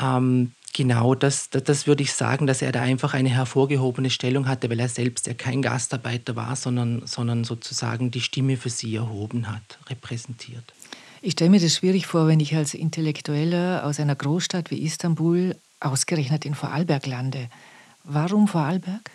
Ähm, 0.00 0.52
genau, 0.72 1.14
das, 1.14 1.50
das, 1.50 1.64
das, 1.64 1.86
würde 1.86 2.02
ich 2.02 2.12
sagen, 2.12 2.46
dass 2.46 2.62
er 2.62 2.72
da 2.72 2.82
einfach 2.82 3.14
eine 3.14 3.28
hervorgehobene 3.28 4.10
Stellung 4.10 4.48
hatte, 4.48 4.70
weil 4.70 4.80
er 4.80 4.88
selbst 4.88 5.26
ja 5.26 5.34
kein 5.34 5.62
Gastarbeiter 5.62 6.36
war, 6.36 6.56
sondern, 6.56 7.06
sondern 7.06 7.44
sozusagen 7.44 8.10
die 8.10 8.20
Stimme 8.20 8.56
für 8.56 8.70
sie 8.70 8.94
erhoben 8.96 9.50
hat, 9.50 9.78
repräsentiert. 9.88 10.72
Ich 11.22 11.32
stelle 11.32 11.50
mir 11.50 11.60
das 11.60 11.76
schwierig 11.76 12.06
vor, 12.06 12.28
wenn 12.28 12.40
ich 12.40 12.56
als 12.56 12.74
Intellektueller 12.74 13.84
aus 13.84 14.00
einer 14.00 14.16
Großstadt 14.16 14.70
wie 14.70 14.82
Istanbul 14.82 15.54
ausgerechnet 15.80 16.46
in 16.46 16.54
Vorarlberg 16.54 17.06
lande. 17.06 17.48
Warum 18.04 18.48
Vorarlberg? 18.48 19.10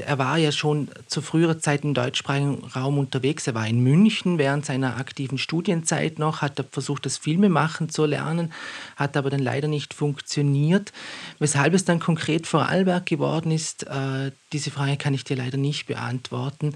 Er 0.00 0.18
war 0.18 0.38
ja 0.38 0.50
schon 0.50 0.88
zu 1.06 1.22
früherer 1.22 1.58
Zeit 1.58 1.84
im 1.84 1.94
deutschsprachigen 1.94 2.64
Raum 2.74 2.98
unterwegs. 2.98 3.46
Er 3.46 3.54
war 3.54 3.66
in 3.66 3.80
München 3.80 4.38
während 4.38 4.66
seiner 4.66 4.96
aktiven 4.96 5.38
Studienzeit 5.38 6.18
noch, 6.18 6.42
hat 6.42 6.64
versucht, 6.72 7.06
das 7.06 7.16
Filmemachen 7.16 7.88
zu 7.88 8.04
lernen, 8.04 8.52
hat 8.96 9.16
aber 9.16 9.30
dann 9.30 9.40
leider 9.40 9.68
nicht 9.68 9.94
funktioniert. 9.94 10.92
Weshalb 11.38 11.74
es 11.74 11.84
dann 11.84 12.00
konkret 12.00 12.46
Vorarlberg 12.46 13.06
geworden 13.06 13.52
ist, 13.52 13.84
äh, 13.84 14.32
diese 14.52 14.70
Frage 14.70 14.96
kann 14.96 15.14
ich 15.14 15.24
dir 15.24 15.36
leider 15.36 15.58
nicht 15.58 15.86
beantworten. 15.86 16.74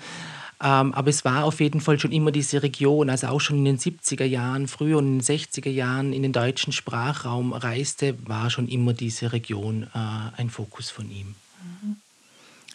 Ähm, 0.60 0.92
aber 0.92 1.10
es 1.10 1.24
war 1.24 1.44
auf 1.44 1.60
jeden 1.60 1.80
Fall 1.80 2.00
schon 2.00 2.10
immer 2.10 2.32
diese 2.32 2.62
Region, 2.62 3.10
also 3.10 3.28
auch 3.28 3.40
schon 3.40 3.58
in 3.58 3.64
den 3.64 3.78
70er 3.78 4.24
Jahren, 4.24 4.66
früher 4.66 4.98
und 4.98 5.06
in 5.06 5.18
den 5.18 5.38
60er 5.38 5.70
Jahren 5.70 6.12
in 6.12 6.22
den 6.22 6.32
deutschen 6.32 6.72
Sprachraum 6.72 7.52
reiste, 7.52 8.16
war 8.26 8.50
schon 8.50 8.68
immer 8.68 8.92
diese 8.92 9.32
Region 9.32 9.84
äh, 9.94 10.40
ein 10.40 10.50
Fokus 10.50 10.90
von 10.90 11.10
ihm. 11.10 11.36
Mhm. 11.82 11.96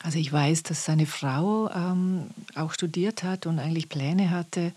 Also 0.03 0.19
ich 0.19 0.31
weiß, 0.31 0.63
dass 0.63 0.83
seine 0.83 1.05
Frau 1.05 1.69
ähm, 1.69 2.25
auch 2.55 2.73
studiert 2.73 3.23
hat 3.23 3.45
und 3.45 3.57
eigentlich 3.57 3.87
Pläne 3.87 4.31
hatte, 4.31 4.73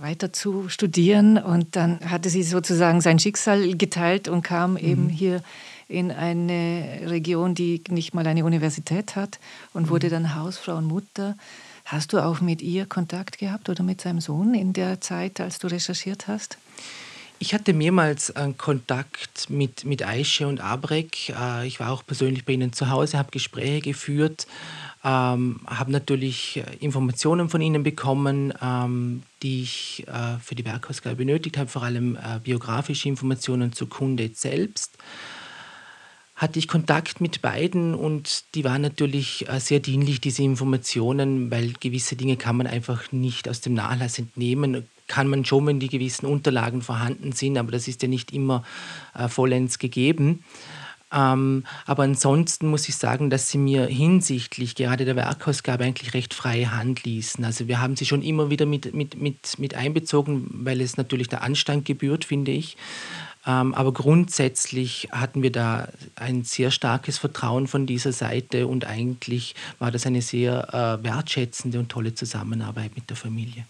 weiter 0.00 0.32
zu 0.32 0.68
studieren. 0.68 1.38
Und 1.38 1.74
dann 1.74 1.98
hatte 2.08 2.30
sie 2.30 2.44
sozusagen 2.44 3.00
sein 3.00 3.18
Schicksal 3.18 3.76
geteilt 3.76 4.28
und 4.28 4.42
kam 4.42 4.72
mhm. 4.72 4.78
eben 4.78 5.08
hier 5.08 5.42
in 5.88 6.12
eine 6.12 7.02
Region, 7.06 7.56
die 7.56 7.82
nicht 7.88 8.14
mal 8.14 8.26
eine 8.26 8.44
Universität 8.44 9.16
hat 9.16 9.40
und 9.74 9.86
mhm. 9.86 9.88
wurde 9.90 10.08
dann 10.08 10.36
Hausfrau 10.36 10.76
und 10.76 10.86
Mutter. 10.86 11.36
Hast 11.84 12.12
du 12.12 12.20
auch 12.20 12.40
mit 12.40 12.62
ihr 12.62 12.86
Kontakt 12.86 13.38
gehabt 13.38 13.68
oder 13.68 13.82
mit 13.82 14.00
seinem 14.00 14.20
Sohn 14.20 14.54
in 14.54 14.72
der 14.72 15.00
Zeit, 15.00 15.40
als 15.40 15.58
du 15.58 15.66
recherchiert 15.66 16.28
hast? 16.28 16.58
Ich 17.42 17.54
hatte 17.54 17.72
mehrmals 17.72 18.32
Kontakt 18.56 19.50
mit, 19.50 19.84
mit 19.84 20.06
Aische 20.06 20.46
und 20.46 20.60
Abrek. 20.60 21.30
Äh, 21.30 21.66
ich 21.66 21.80
war 21.80 21.90
auch 21.90 22.06
persönlich 22.06 22.44
bei 22.44 22.52
ihnen 22.52 22.72
zu 22.72 22.88
Hause, 22.88 23.18
habe 23.18 23.32
Gespräche 23.32 23.80
geführt, 23.80 24.46
ähm, 25.02 25.58
habe 25.66 25.90
natürlich 25.90 26.58
äh, 26.58 26.76
Informationen 26.78 27.48
von 27.48 27.60
ihnen 27.60 27.82
bekommen, 27.82 28.54
ähm, 28.62 29.24
die 29.42 29.62
ich 29.62 30.04
äh, 30.06 30.38
für 30.38 30.54
die 30.54 30.64
Werkausgabe 30.64 31.16
benötigt 31.16 31.58
habe, 31.58 31.68
vor 31.68 31.82
allem 31.82 32.14
äh, 32.14 32.38
biografische 32.38 33.08
Informationen 33.08 33.72
zu 33.72 33.88
Kunde 33.88 34.30
selbst 34.32 34.96
hatte 36.42 36.58
ich 36.58 36.66
Kontakt 36.66 37.20
mit 37.20 37.40
beiden 37.40 37.94
und 37.94 38.44
die 38.56 38.64
waren 38.64 38.82
natürlich 38.82 39.48
äh, 39.48 39.60
sehr 39.60 39.78
dienlich, 39.78 40.20
diese 40.20 40.42
Informationen, 40.42 41.52
weil 41.52 41.72
gewisse 41.78 42.16
Dinge 42.16 42.36
kann 42.36 42.56
man 42.56 42.66
einfach 42.66 43.12
nicht 43.12 43.48
aus 43.48 43.60
dem 43.60 43.74
Nachlass 43.74 44.18
entnehmen. 44.18 44.88
Kann 45.12 45.28
man 45.28 45.44
schon, 45.44 45.66
wenn 45.66 45.78
die 45.78 45.88
gewissen 45.88 46.24
Unterlagen 46.24 46.80
vorhanden 46.80 47.32
sind, 47.32 47.58
aber 47.58 47.70
das 47.70 47.86
ist 47.86 48.00
ja 48.00 48.08
nicht 48.08 48.32
immer 48.32 48.64
äh, 49.14 49.28
vollends 49.28 49.78
gegeben. 49.78 50.42
Ähm, 51.12 51.64
aber 51.84 52.04
ansonsten 52.04 52.66
muss 52.68 52.88
ich 52.88 52.96
sagen, 52.96 53.28
dass 53.28 53.50
sie 53.50 53.58
mir 53.58 53.84
hinsichtlich 53.84 54.74
gerade 54.74 55.04
der 55.04 55.14
Werkausgabe 55.14 55.84
eigentlich 55.84 56.14
recht 56.14 56.32
freie 56.32 56.72
Hand 56.74 57.04
ließen. 57.04 57.44
Also 57.44 57.68
wir 57.68 57.82
haben 57.82 57.94
sie 57.94 58.06
schon 58.06 58.22
immer 58.22 58.48
wieder 58.48 58.64
mit, 58.64 58.94
mit, 58.94 59.20
mit, 59.20 59.58
mit 59.58 59.74
einbezogen, 59.74 60.46
weil 60.50 60.80
es 60.80 60.96
natürlich 60.96 61.28
der 61.28 61.42
Anstand 61.42 61.84
gebührt, 61.84 62.24
finde 62.24 62.52
ich. 62.52 62.78
Ähm, 63.46 63.74
aber 63.74 63.92
grundsätzlich 63.92 65.08
hatten 65.12 65.42
wir 65.42 65.52
da 65.52 65.88
ein 66.14 66.44
sehr 66.44 66.70
starkes 66.70 67.18
Vertrauen 67.18 67.66
von 67.66 67.84
dieser 67.84 68.12
Seite 68.12 68.66
und 68.66 68.86
eigentlich 68.86 69.54
war 69.78 69.90
das 69.90 70.06
eine 70.06 70.22
sehr 70.22 70.72
äh, 70.72 71.04
wertschätzende 71.04 71.78
und 71.78 71.90
tolle 71.90 72.14
Zusammenarbeit 72.14 72.94
mit 72.94 73.10
der 73.10 73.18
Familie. 73.18 73.66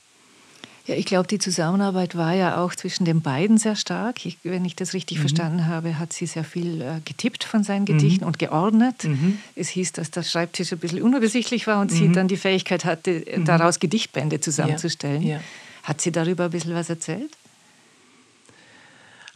Ja, 0.86 0.96
ich 0.96 1.04
glaube, 1.04 1.28
die 1.28 1.38
Zusammenarbeit 1.38 2.16
war 2.16 2.34
ja 2.34 2.56
auch 2.62 2.74
zwischen 2.74 3.04
den 3.04 3.20
beiden 3.20 3.56
sehr 3.56 3.76
stark. 3.76 4.26
Ich, 4.26 4.38
wenn 4.42 4.64
ich 4.64 4.74
das 4.74 4.94
richtig 4.94 5.18
mhm. 5.18 5.22
verstanden 5.22 5.66
habe, 5.66 5.98
hat 5.98 6.12
sie 6.12 6.26
sehr 6.26 6.44
viel 6.44 6.82
äh, 6.82 7.00
getippt 7.04 7.44
von 7.44 7.62
seinen 7.62 7.84
Gedichten 7.84 8.24
mhm. 8.24 8.28
und 8.28 8.38
geordnet. 8.38 9.04
Mhm. 9.04 9.38
Es 9.54 9.68
hieß, 9.68 9.92
dass 9.92 10.10
der 10.10 10.24
Schreibtisch 10.24 10.72
ein 10.72 10.78
bisschen 10.78 11.02
unübersichtlich 11.02 11.66
war 11.66 11.80
und 11.80 11.92
sie 11.92 12.08
mhm. 12.08 12.14
dann 12.14 12.28
die 12.28 12.36
Fähigkeit 12.36 12.84
hatte, 12.84 13.24
mhm. 13.36 13.44
daraus 13.44 13.78
Gedichtbände 13.78 14.40
zusammenzustellen. 14.40 15.22
Ja. 15.22 15.36
Ja. 15.36 15.40
Hat 15.84 16.00
sie 16.00 16.10
darüber 16.10 16.46
ein 16.46 16.50
bisschen 16.50 16.74
was 16.74 16.90
erzählt? 16.90 17.30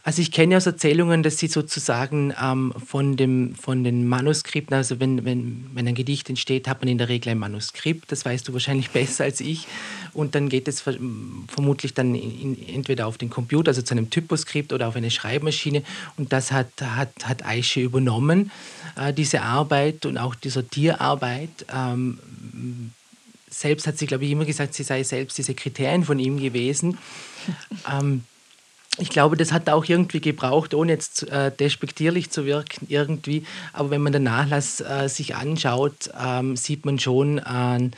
Also 0.07 0.21
ich 0.21 0.31
kenne 0.31 0.55
aus 0.55 0.65
Erzählungen, 0.65 1.21
dass 1.21 1.37
sie 1.37 1.47
sozusagen 1.47 2.33
ähm, 2.41 2.73
von, 2.85 3.17
dem, 3.17 3.55
von 3.55 3.83
den 3.83 4.07
Manuskripten, 4.07 4.73
also 4.73 5.01
wenn, 5.01 5.25
wenn, 5.25 5.69
wenn 5.73 5.85
ein 5.85 5.95
Gedicht 5.95 6.29
entsteht, 6.29 6.69
hat 6.69 6.79
man 6.79 6.87
in 6.87 6.97
der 6.97 7.09
Regel 7.09 7.31
ein 7.31 7.37
Manuskript, 7.37 8.09
das 8.09 8.23
weißt 8.23 8.47
du 8.47 8.53
wahrscheinlich 8.53 8.89
besser 8.91 9.25
als 9.25 9.41
ich. 9.41 9.67
Und 10.13 10.33
dann 10.33 10.47
geht 10.47 10.69
es 10.69 10.79
vermutlich 10.79 11.93
dann 11.93 12.15
in, 12.15 12.57
entweder 12.69 13.05
auf 13.05 13.17
den 13.17 13.29
Computer, 13.29 13.71
also 13.71 13.81
zu 13.81 13.95
einem 13.95 14.09
Typoskript 14.09 14.71
oder 14.71 14.87
auf 14.87 14.95
eine 14.95 15.11
Schreibmaschine. 15.11 15.83
Und 16.15 16.31
das 16.31 16.53
hat, 16.53 16.69
hat, 16.81 17.11
hat 17.25 17.45
Aische 17.45 17.81
übernommen, 17.81 18.49
äh, 18.95 19.11
diese 19.11 19.41
Arbeit 19.41 20.05
und 20.05 20.17
auch 20.17 20.35
die 20.35 20.51
Sortierarbeit. 20.51 21.65
Ähm, 21.75 22.19
selbst 23.49 23.85
hat 23.85 23.97
sie, 23.97 24.05
glaube 24.05 24.23
ich, 24.23 24.31
immer 24.31 24.45
gesagt, 24.45 24.73
sie 24.73 24.83
sei 24.83 25.03
selbst 25.03 25.37
diese 25.37 25.53
Kriterien 25.53 26.05
von 26.05 26.17
ihm 26.17 26.39
gewesen. 26.39 26.97
ähm, 27.91 28.23
ich 28.97 29.09
glaube, 29.09 29.37
das 29.37 29.51
hat 29.51 29.69
auch 29.69 29.85
irgendwie 29.85 30.21
gebraucht, 30.21 30.73
ohne 30.73 30.93
jetzt 30.93 31.27
äh, 31.29 31.51
despektierlich 31.51 32.29
zu 32.29 32.45
wirken 32.45 32.87
irgendwie. 32.89 33.45
Aber 33.73 33.91
wenn 33.91 34.01
man 34.01 34.13
den 34.13 34.23
Nachlass 34.23 34.81
äh, 34.81 35.07
sich 35.07 35.35
anschaut, 35.35 36.09
ähm, 36.19 36.55
sieht 36.55 36.85
man 36.85 36.99
schon, 36.99 37.37
äh, 37.37 37.89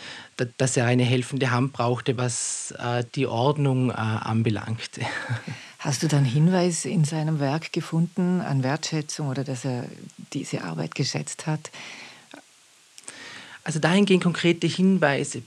dass 0.58 0.78
er 0.78 0.86
eine 0.86 1.04
helfende 1.04 1.52
Hand 1.52 1.74
brauchte, 1.74 2.18
was 2.18 2.74
äh, 2.80 3.04
die 3.16 3.28
Ordnung 3.28 3.92
äh, 3.92 3.94
anbelangte. 3.94 5.02
Hast 5.80 6.04
du 6.04 6.08
dann 6.10 6.26
Hinweis 6.26 6.84
in 6.84 7.06
seinem 7.06 7.40
Werk 7.40 7.72
gefunden 7.72 8.42
an 8.42 8.64
Wertschätzung 8.64 9.30
oder 9.30 9.46
dass 9.46 9.64
er 9.64 9.86
diese 10.34 10.66
Arbeit 10.66 10.94
geschätzt 10.94 11.48
hat? 11.48 11.72
Also 13.64 13.80
dahingehend 13.80 14.24
konkrete 14.24 14.68
Hinweise, 14.68 15.42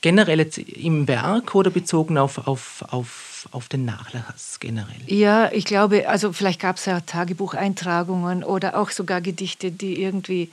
generell 0.00 0.40
im 0.66 1.08
Werk 1.08 1.54
oder 1.56 1.70
bezogen 1.70 2.18
auf, 2.18 2.46
auf, 2.46 2.84
auf, 2.88 3.33
auf 3.52 3.68
den 3.68 3.84
Nachlass 3.84 4.58
generell? 4.60 5.00
Ja, 5.06 5.50
ich 5.52 5.64
glaube, 5.64 6.08
also 6.08 6.32
vielleicht 6.32 6.60
gab 6.60 6.76
es 6.76 6.84
ja 6.86 7.00
Tagebucheintragungen 7.00 8.44
oder 8.44 8.76
auch 8.76 8.90
sogar 8.90 9.20
Gedichte, 9.20 9.70
die 9.70 10.02
irgendwie 10.02 10.50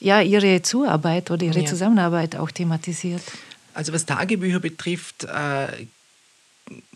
ja, 0.00 0.20
ihre 0.20 0.62
Zuarbeit 0.62 1.30
oder 1.30 1.44
ihre 1.44 1.60
ja. 1.60 1.66
Zusammenarbeit 1.66 2.36
auch 2.36 2.50
thematisiert. 2.50 3.22
Also 3.72 3.92
was 3.92 4.06
Tagebücher 4.06 4.60
betrifft, 4.60 5.24
äh, 5.24 5.86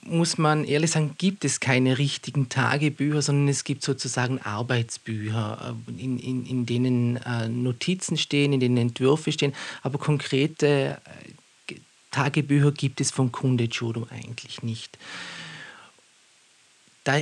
muss 0.03 0.39
man 0.39 0.65
ehrlich 0.65 0.91
sagen, 0.91 1.15
gibt 1.19 1.45
es 1.45 1.61
keine 1.61 1.99
richtigen 1.99 2.49
Tagebücher, 2.49 3.23
sondern 3.23 3.49
es 3.49 3.65
gibt 3.65 3.83
sozusagen 3.83 4.41
Arbeitsbücher, 4.41 5.75
äh, 5.89 6.03
in, 6.03 6.19
in, 6.19 6.47
in 6.47 6.67
denen 6.67 7.17
äh, 7.17 7.49
Notizen 7.49 8.17
stehen, 8.17 8.53
in 8.53 8.61
denen 8.61 8.77
Entwürfe 8.77 9.33
stehen, 9.33 9.55
aber 9.83 9.99
konkrete 9.99 10.99
äh, 11.05 11.33
Tagebücher 12.11 12.73
gibt 12.73 13.01
es 13.01 13.11
von 13.11 13.33
Kunde 13.33 13.65
Jodo 13.65 14.07
eigentlich 14.11 14.63
nicht 14.63 14.99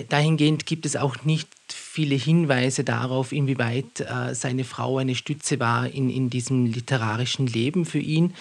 dahingehend 0.09 0.67
gibt 0.67 0.87
es 0.87 0.97
auch 0.97 1.25
nicht 1.25 1.49
viele 1.69 2.17
Hinweise 2.17 2.85
darauf, 2.85 3.33
inwieweit 3.33 4.01
äh, 4.01 4.35
seine 4.35 4.65
Frau 4.65 4.99
eine 4.99 5.15
Stütze 5.15 5.61
war 5.61 5.89
in, 5.89 6.11
in 6.11 6.31
diesem 6.31 6.67
literarischen 6.67 7.47
Leben 7.47 7.85
für 7.85 7.99
ihn. 7.99 8.35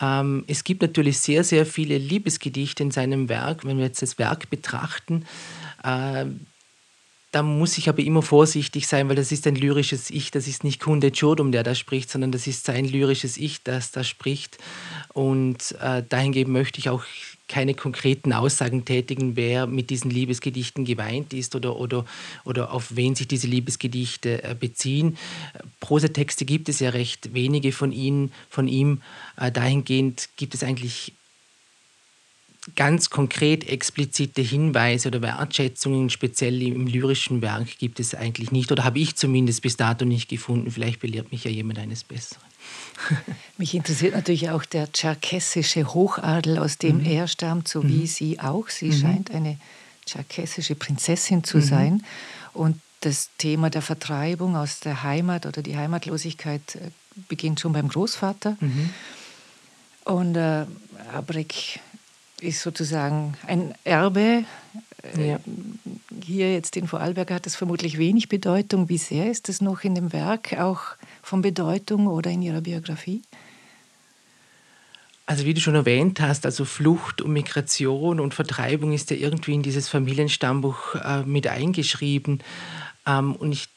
Ähm, 0.00 0.44
es 0.46 0.64
gibt 0.64 0.82
natürlich 0.82 1.18
sehr, 1.18 1.44
sehr 1.44 1.66
viele 1.66 1.98
Liebesgedichte 1.98 2.82
in 2.82 2.90
seinem 2.90 3.28
Werk. 3.28 3.64
Wenn 3.64 3.78
wir 3.78 3.86
jetzt 3.86 4.02
das 4.02 4.18
Werk 4.18 4.50
betrachten, 4.50 5.24
äh, 5.82 6.26
da 7.32 7.42
muss 7.42 7.78
ich 7.78 7.88
aber 7.88 8.00
immer 8.00 8.20
vorsichtig 8.20 8.86
sein, 8.86 9.08
weil 9.08 9.16
das 9.16 9.32
ist 9.32 9.46
ein 9.46 9.54
lyrisches 9.54 10.10
Ich, 10.10 10.30
das 10.30 10.46
ist 10.46 10.64
nicht 10.64 10.80
Kunde 10.80 11.10
Chodum, 11.10 11.50
der 11.50 11.62
da 11.62 11.74
spricht, 11.74 12.10
sondern 12.10 12.30
das 12.30 12.46
ist 12.46 12.66
sein 12.66 12.84
lyrisches 12.84 13.38
Ich, 13.38 13.62
das 13.62 13.90
da 13.90 14.04
spricht. 14.04 14.58
Und 15.12 15.76
äh, 15.80 16.02
dahingehend 16.08 16.50
möchte 16.50 16.78
ich 16.78 16.88
auch 16.88 17.04
keine 17.48 17.74
konkreten 17.74 18.32
Aussagen 18.32 18.86
tätigen, 18.86 19.36
wer 19.36 19.66
mit 19.66 19.90
diesen 19.90 20.10
Liebesgedichten 20.10 20.86
geweint 20.86 21.34
ist 21.34 21.54
oder, 21.54 21.76
oder, 21.76 22.06
oder 22.44 22.72
auf 22.72 22.96
wen 22.96 23.14
sich 23.14 23.28
diese 23.28 23.46
Liebesgedichte 23.46 24.42
äh, 24.42 24.54
beziehen. 24.58 25.18
Prosatexte 25.80 26.46
gibt 26.46 26.70
es 26.70 26.80
ja 26.80 26.90
recht 26.90 27.34
wenige 27.34 27.72
von, 27.72 27.92
ihnen, 27.92 28.32
von 28.48 28.68
ihm. 28.68 29.02
Äh, 29.36 29.52
dahingehend 29.52 30.30
gibt 30.36 30.54
es 30.54 30.64
eigentlich 30.64 31.12
ganz 32.82 33.10
konkret 33.10 33.68
explizite 33.68 34.42
Hinweise 34.42 35.06
oder 35.06 35.22
Wertschätzungen, 35.22 36.10
speziell 36.10 36.60
im 36.62 36.88
lyrischen 36.88 37.40
Werk, 37.40 37.78
gibt 37.78 38.00
es 38.00 38.12
eigentlich 38.12 38.50
nicht 38.50 38.72
oder 38.72 38.82
habe 38.82 38.98
ich 38.98 39.14
zumindest 39.14 39.62
bis 39.62 39.76
dato 39.76 40.04
nicht 40.04 40.28
gefunden. 40.28 40.68
Vielleicht 40.72 40.98
belehrt 40.98 41.30
mich 41.30 41.44
ja 41.44 41.50
jemand 41.52 41.78
eines 41.78 42.02
Besseren. 42.02 42.42
Mich 43.56 43.74
interessiert 43.74 44.16
natürlich 44.16 44.50
auch 44.50 44.64
der 44.64 44.90
tscherkessische 44.90 45.94
Hochadel, 45.94 46.58
aus 46.58 46.76
dem 46.76 46.98
mhm. 46.98 47.06
er 47.06 47.28
stammt, 47.28 47.68
so 47.68 47.84
wie 47.84 48.02
mhm. 48.02 48.06
sie 48.06 48.40
auch. 48.40 48.68
Sie 48.68 48.86
mhm. 48.86 49.00
scheint 49.00 49.30
eine 49.30 49.58
tscherkessische 50.04 50.74
Prinzessin 50.74 51.44
zu 51.44 51.58
mhm. 51.58 51.62
sein. 51.62 52.04
Und 52.52 52.80
das 53.02 53.30
Thema 53.38 53.70
der 53.70 53.82
Vertreibung 53.82 54.56
aus 54.56 54.80
der 54.80 55.04
Heimat 55.04 55.46
oder 55.46 55.62
die 55.62 55.76
Heimatlosigkeit 55.76 56.74
äh, 56.74 56.90
beginnt 57.28 57.60
schon 57.60 57.74
beim 57.74 57.86
Großvater. 57.86 58.56
Mhm. 58.58 58.90
Und 60.04 60.34
äh, 60.34 60.66
Abrek 61.14 61.80
ist 62.42 62.60
sozusagen 62.60 63.34
ein 63.46 63.74
Erbe. 63.84 64.44
Äh, 65.16 65.30
ja. 65.30 65.40
Hier 66.22 66.52
jetzt 66.52 66.76
in 66.76 66.86
Vorarlberg 66.86 67.30
hat 67.30 67.46
es 67.46 67.56
vermutlich 67.56 67.98
wenig 67.98 68.28
Bedeutung. 68.28 68.88
Wie 68.88 68.98
sehr 68.98 69.30
ist 69.30 69.48
es 69.48 69.60
noch 69.60 69.84
in 69.84 69.94
dem 69.94 70.12
Werk 70.12 70.58
auch 70.58 70.80
von 71.22 71.42
Bedeutung 71.42 72.06
oder 72.06 72.30
in 72.30 72.42
Ihrer 72.42 72.60
Biografie? 72.60 73.22
Also 75.24 75.44
wie 75.44 75.54
du 75.54 75.60
schon 75.60 75.76
erwähnt 75.76 76.20
hast, 76.20 76.44
also 76.46 76.64
Flucht 76.64 77.22
und 77.22 77.32
Migration 77.32 78.18
und 78.20 78.34
Vertreibung 78.34 78.92
ist 78.92 79.10
ja 79.10 79.16
irgendwie 79.16 79.54
in 79.54 79.62
dieses 79.62 79.88
Familienstammbuch 79.88 80.96
äh, 80.96 81.22
mit 81.22 81.46
eingeschrieben. 81.46 82.40
Ähm, 83.06 83.36
und 83.36 83.52
ich, 83.52 83.68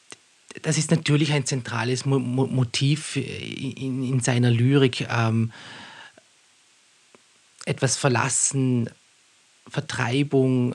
das 0.62 0.76
ist 0.76 0.90
natürlich 0.90 1.32
ein 1.32 1.46
zentrales 1.46 2.04
Mo 2.04 2.18
Motiv 2.18 3.16
in, 3.16 4.02
in, 4.02 4.20
seiner 4.20 4.50
Lyrik. 4.50 5.06
Ähm, 5.08 5.52
etwas 7.66 7.96
verlassen, 7.96 8.88
Vertreibung, 9.68 10.74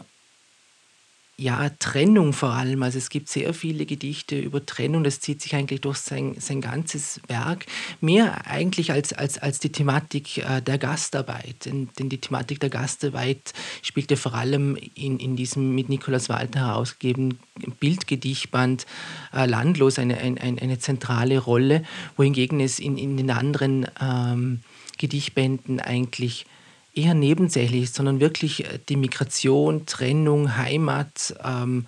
ja, 1.42 1.70
Trennung 1.80 2.34
vor 2.34 2.52
allem. 2.52 2.84
Also 2.84 3.00
es 3.00 3.10
gibt 3.10 3.28
sehr 3.28 3.54
viele 3.56 3.88
Gedichte 3.88 4.38
über 4.38 4.64
Trennung, 4.64 5.04
das 5.04 5.22
zieht 5.22 5.42
sich 5.42 5.56
eigentlich 5.56 5.82
durch 5.82 5.98
sein, 5.98 6.36
sein 6.38 6.62
ganzes 6.62 7.20
Werk. 7.28 7.66
Mehr 8.00 8.46
eigentlich 8.46 8.92
als, 8.92 9.12
als, 9.12 9.40
als 9.40 9.60
die 9.60 9.72
Thematik 9.72 10.38
äh, 10.38 10.62
der 10.62 10.78
Gastarbeit. 10.78 11.66
Denn, 11.66 11.90
denn, 11.98 12.10
die 12.10 12.20
Thematik 12.20 12.60
der 12.60 12.70
Gastarbeit 12.70 13.54
spielte 13.82 14.18
vor 14.18 14.36
allem 14.36 14.78
in, 14.94 15.18
in 15.20 15.36
diesem 15.36 15.74
mit 15.74 15.90
Nikolaus 15.90 16.30
Walter 16.30 16.60
herausgegebenen 16.60 17.40
Bildgedichtband 17.80 18.86
äh, 19.34 19.48
Landlos 19.48 19.98
eine, 19.98 20.20
eine, 20.20 20.40
eine 20.40 20.78
zentrale 20.78 21.40
Rolle, 21.40 21.84
wohingegen 22.18 22.60
es 22.60 22.78
in, 22.78 23.00
in 23.00 23.18
den 23.18 23.32
anderen 23.32 23.88
ähm, 24.00 24.60
Gedichtbänden 25.00 25.80
eigentlich 25.80 26.46
eher 26.94 27.14
nebensächlich 27.14 27.92
sondern 27.92 28.20
wirklich 28.20 28.66
äh, 28.66 28.80
die 28.90 28.96
Migration, 28.96 29.86
Trennung, 29.86 30.58
Heimat, 30.58 31.36
ähm, 31.44 31.88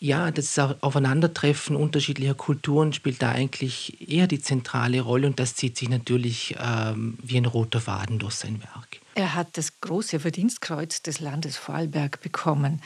ja, 0.00 0.30
das 0.30 0.56
Aufeinandertreffen 0.58 1.74
unterschiedlicher 1.74 2.34
Kulturen 2.34 2.92
spielt 2.92 3.20
da 3.20 3.32
eigentlich 3.32 4.08
eher 4.08 4.28
die 4.28 4.40
zentrale 4.40 5.00
Rolle 5.00 5.26
und 5.26 5.40
das 5.40 5.56
zieht 5.56 5.76
sich 5.76 5.88
natürlich 5.88 6.54
ähm, 6.60 7.18
wie 7.20 7.36
ein 7.36 7.46
roter 7.46 7.80
Faden 7.80 8.20
durch 8.20 8.34
sein 8.34 8.62
Werk. 8.62 9.00
Er 9.16 9.34
hat 9.34 9.56
das 9.56 9.80
große 9.80 10.20
Verdienstkreuz 10.20 11.02
des 11.02 11.18
Landes 11.18 11.56
Vorarlberg 11.56 12.20
bekommen. 12.20 12.80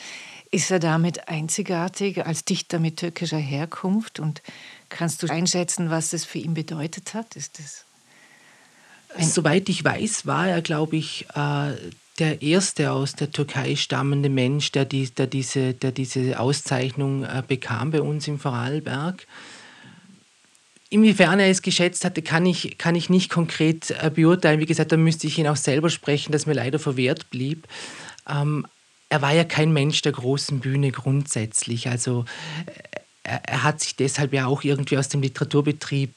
Ist 0.51 0.71
er 0.71 0.79
damit 0.79 1.29
einzigartig 1.29 2.25
als 2.25 2.47
Dichter 2.47 2.79
mit 2.79 2.97
türkischer 2.97 3.37
Herkunft 3.37 4.19
und 4.19 4.41
kannst 4.89 5.23
du 5.23 5.27
einschätzen, 5.27 5.91
was 5.91 6.15
es 6.15 6.25
für 6.25 6.39
ihn 6.39 6.55
bedeutet 6.55 7.13
hat? 7.13 7.37
Ist 7.37 7.59
das 7.59 7.85
Soweit 9.19 9.69
ich 9.69 9.85
weiß, 9.85 10.27
war 10.27 10.49
er, 10.49 10.63
glaube 10.63 10.97
ich, 10.97 11.27
äh, 11.35 11.73
der 12.19 12.43
erste 12.43 12.93
aus 12.93 13.15
der 13.15 13.31
Türkei 13.31 13.77
stammende 13.77 14.29
Mensch, 14.29 14.73
der, 14.73 14.85
die, 14.85 15.09
der, 15.11 15.27
diese, 15.27 15.75
der 15.75 15.93
diese 15.93 16.39
Auszeichnung 16.39 17.25
äh, 17.25 17.43
bekam 17.47 17.91
bei 17.91 18.01
uns 18.01 18.29
im 18.29 18.39
Vorarlberg. 18.39 19.27
Inwiefern 20.91 21.41
er 21.41 21.49
es 21.49 21.63
geschätzt 21.63 22.05
hatte, 22.05 22.21
kann 22.21 22.45
ich, 22.45 22.77
kann 22.77 22.95
ich 22.95 23.09
nicht 23.09 23.31
konkret 23.31 23.91
äh, 23.91 24.11
beurteilen. 24.15 24.61
Wie 24.61 24.67
gesagt, 24.67 24.93
da 24.93 24.97
müsste 24.97 25.27
ich 25.27 25.39
ihn 25.39 25.49
auch 25.49 25.57
selber 25.57 25.89
sprechen, 25.89 26.33
das 26.33 26.47
mir 26.47 26.53
leider 26.53 26.79
verwehrt 26.79 27.31
blieb. 27.31 27.67
Ähm, 28.29 28.67
er 29.09 29.23
war 29.23 29.33
ja 29.33 29.45
kein 29.45 29.73
Mensch 29.73 30.03
der 30.03 30.13
großen 30.13 30.61
Bühne 30.61 30.91
grundsätzlich. 30.91 31.89
Also 31.89 32.25
er, 33.23 33.43
er, 33.49 33.63
hat 33.63 33.81
sich 33.81 33.97
deshalb 33.97 34.33
ja 34.33 34.47
auch 34.47 34.65
irgendwie 34.65 34.99
aus 34.99 35.09
dem 35.09 35.23
Literaturbetrieb 35.23 36.15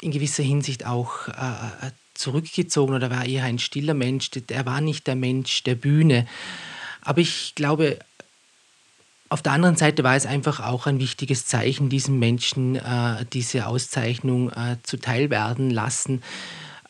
in 0.00 0.10
gewisser 0.10 0.42
Hinsicht 0.42 0.86
auch 0.86 1.28
äh, 1.28 1.90
zurückgezogen 2.14 2.94
oder 2.94 3.10
war 3.10 3.24
eher 3.24 3.44
ein 3.44 3.58
stiller 3.58 3.94
Mensch. 3.94 4.30
Er 4.48 4.66
war 4.66 4.80
nicht 4.80 5.06
der 5.06 5.16
Mensch 5.16 5.62
der 5.62 5.74
Bühne. 5.74 6.26
Aber 7.02 7.20
ich 7.20 7.54
glaube, 7.54 7.98
auf 9.28 9.42
der 9.42 9.52
anderen 9.52 9.76
Seite 9.76 10.04
war 10.04 10.16
es 10.16 10.26
einfach 10.26 10.60
auch 10.60 10.86
ein 10.86 11.00
wichtiges 11.00 11.46
Zeichen, 11.46 11.88
diesem 11.88 12.18
Menschen 12.18 12.76
äh, 12.76 13.24
diese 13.32 13.66
Auszeichnung 13.66 14.50
äh, 14.50 14.76
zuteilwerden 14.82 15.70
lassen, 15.70 16.22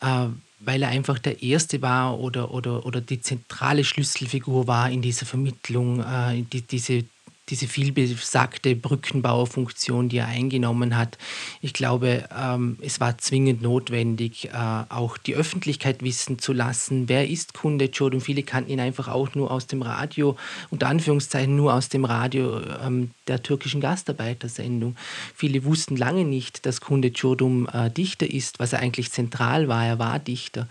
äh, 0.01 0.27
weil 0.59 0.83
er 0.83 0.89
einfach 0.89 1.19
der 1.19 1.41
Erste 1.41 1.81
war 1.81 2.19
oder, 2.19 2.51
oder, 2.51 2.85
oder 2.85 3.01
die 3.01 3.21
zentrale 3.21 3.83
Schlüsselfigur 3.83 4.67
war 4.67 4.89
in 4.89 5.01
dieser 5.01 5.25
Vermittlung, 5.25 6.01
äh, 6.01 6.43
die, 6.43 6.61
diese 6.61 7.05
diese 7.49 7.67
vielbesagte 7.67 8.75
Brückenbauerfunktion, 8.75 10.09
die 10.09 10.17
er 10.17 10.27
eingenommen 10.27 10.97
hat. 10.97 11.17
Ich 11.61 11.73
glaube, 11.73 12.27
ähm, 12.37 12.77
es 12.81 12.99
war 12.99 13.17
zwingend 13.17 13.61
notwendig, 13.61 14.49
äh, 14.49 14.83
auch 14.89 15.17
die 15.17 15.35
Öffentlichkeit 15.35 16.03
wissen 16.03 16.39
zu 16.39 16.51
lassen, 16.51 17.07
wer 17.07 17.29
ist 17.29 17.53
Kunde 17.53 17.85
Jodum. 17.85 18.19
Viele 18.19 18.43
kannten 18.43 18.71
ihn 18.71 18.81
einfach 18.81 19.07
auch 19.07 19.33
nur 19.33 19.49
aus 19.49 19.67
dem 19.67 19.81
Radio, 19.81 20.35
unter 20.69 20.87
Anführungszeichen 20.87 21.55
nur 21.55 21.73
aus 21.73 21.87
dem 21.87 22.03
Radio 22.03 22.59
ähm, 22.83 23.11
der 23.27 23.41
türkischen 23.43 23.79
Gastarbeitersendung. 23.79 24.97
Viele 25.33 25.63
wussten 25.63 25.95
lange 25.95 26.25
nicht, 26.25 26.65
dass 26.65 26.81
Kunde 26.81 27.09
Jodum 27.09 27.69
äh, 27.71 27.89
Dichter 27.89 28.29
ist, 28.29 28.59
was 28.59 28.73
er 28.73 28.79
eigentlich 28.79 29.11
zentral 29.11 29.69
war. 29.69 29.85
Er 29.85 29.99
war 29.99 30.19
Dichter. 30.19 30.67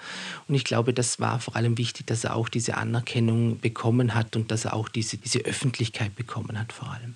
Und 0.46 0.54
ich 0.54 0.64
glaube, 0.64 0.92
das 0.92 1.20
war 1.20 1.40
vor 1.40 1.56
allem 1.56 1.78
wichtig, 1.78 2.06
dass 2.06 2.24
er 2.24 2.36
auch 2.36 2.50
diese 2.50 2.76
Anerkennung 2.76 3.60
bekommen 3.60 4.14
hat 4.14 4.36
und 4.36 4.50
dass 4.50 4.66
er 4.66 4.74
auch 4.74 4.90
diese, 4.90 5.16
diese 5.16 5.38
Öffentlichkeit 5.40 6.14
bekommen 6.14 6.58
hat 6.58 6.65
hat 6.66 6.72
vor 6.72 6.90
allem. 6.90 7.14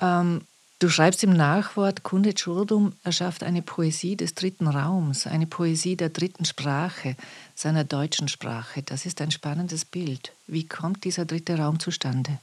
Ähm, 0.00 0.42
du 0.78 0.88
schreibst 0.88 1.22
im 1.24 1.32
Nachwort, 1.32 2.02
Kunde 2.02 2.34
Churdum 2.34 2.94
erschafft 3.02 3.42
eine 3.42 3.62
Poesie 3.62 4.16
des 4.16 4.34
dritten 4.34 4.66
Raums, 4.66 5.26
eine 5.26 5.46
Poesie 5.46 5.96
der 5.96 6.10
dritten 6.10 6.44
Sprache, 6.44 7.16
seiner 7.54 7.84
deutschen 7.84 8.28
Sprache. 8.28 8.82
Das 8.82 9.06
ist 9.06 9.20
ein 9.20 9.30
spannendes 9.30 9.84
Bild. 9.84 10.32
Wie 10.46 10.66
kommt 10.66 11.04
dieser 11.04 11.24
dritte 11.24 11.58
Raum 11.58 11.80
zustande? 11.80 12.38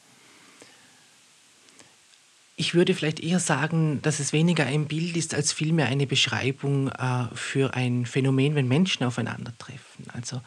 Ich 2.60 2.74
würde 2.74 2.96
vielleicht 2.96 3.20
eher 3.20 3.40
sagen, 3.40 4.02
dass 4.02 4.20
es 4.20 4.34
weniger 4.34 4.66
ein 4.66 4.88
Bild 4.88 5.16
ist, 5.16 5.36
als 5.36 5.54
vielmehr 5.54 5.86
eine 5.86 6.08
Beschreibung 6.08 6.90
äh, 6.90 7.26
für 7.36 7.76
ein 7.76 8.08
Phänomen, 8.08 8.56
wenn 8.56 8.68
Menschen 8.68 9.04
aufeinandertreffen. 9.04 10.08
Also 10.12 10.42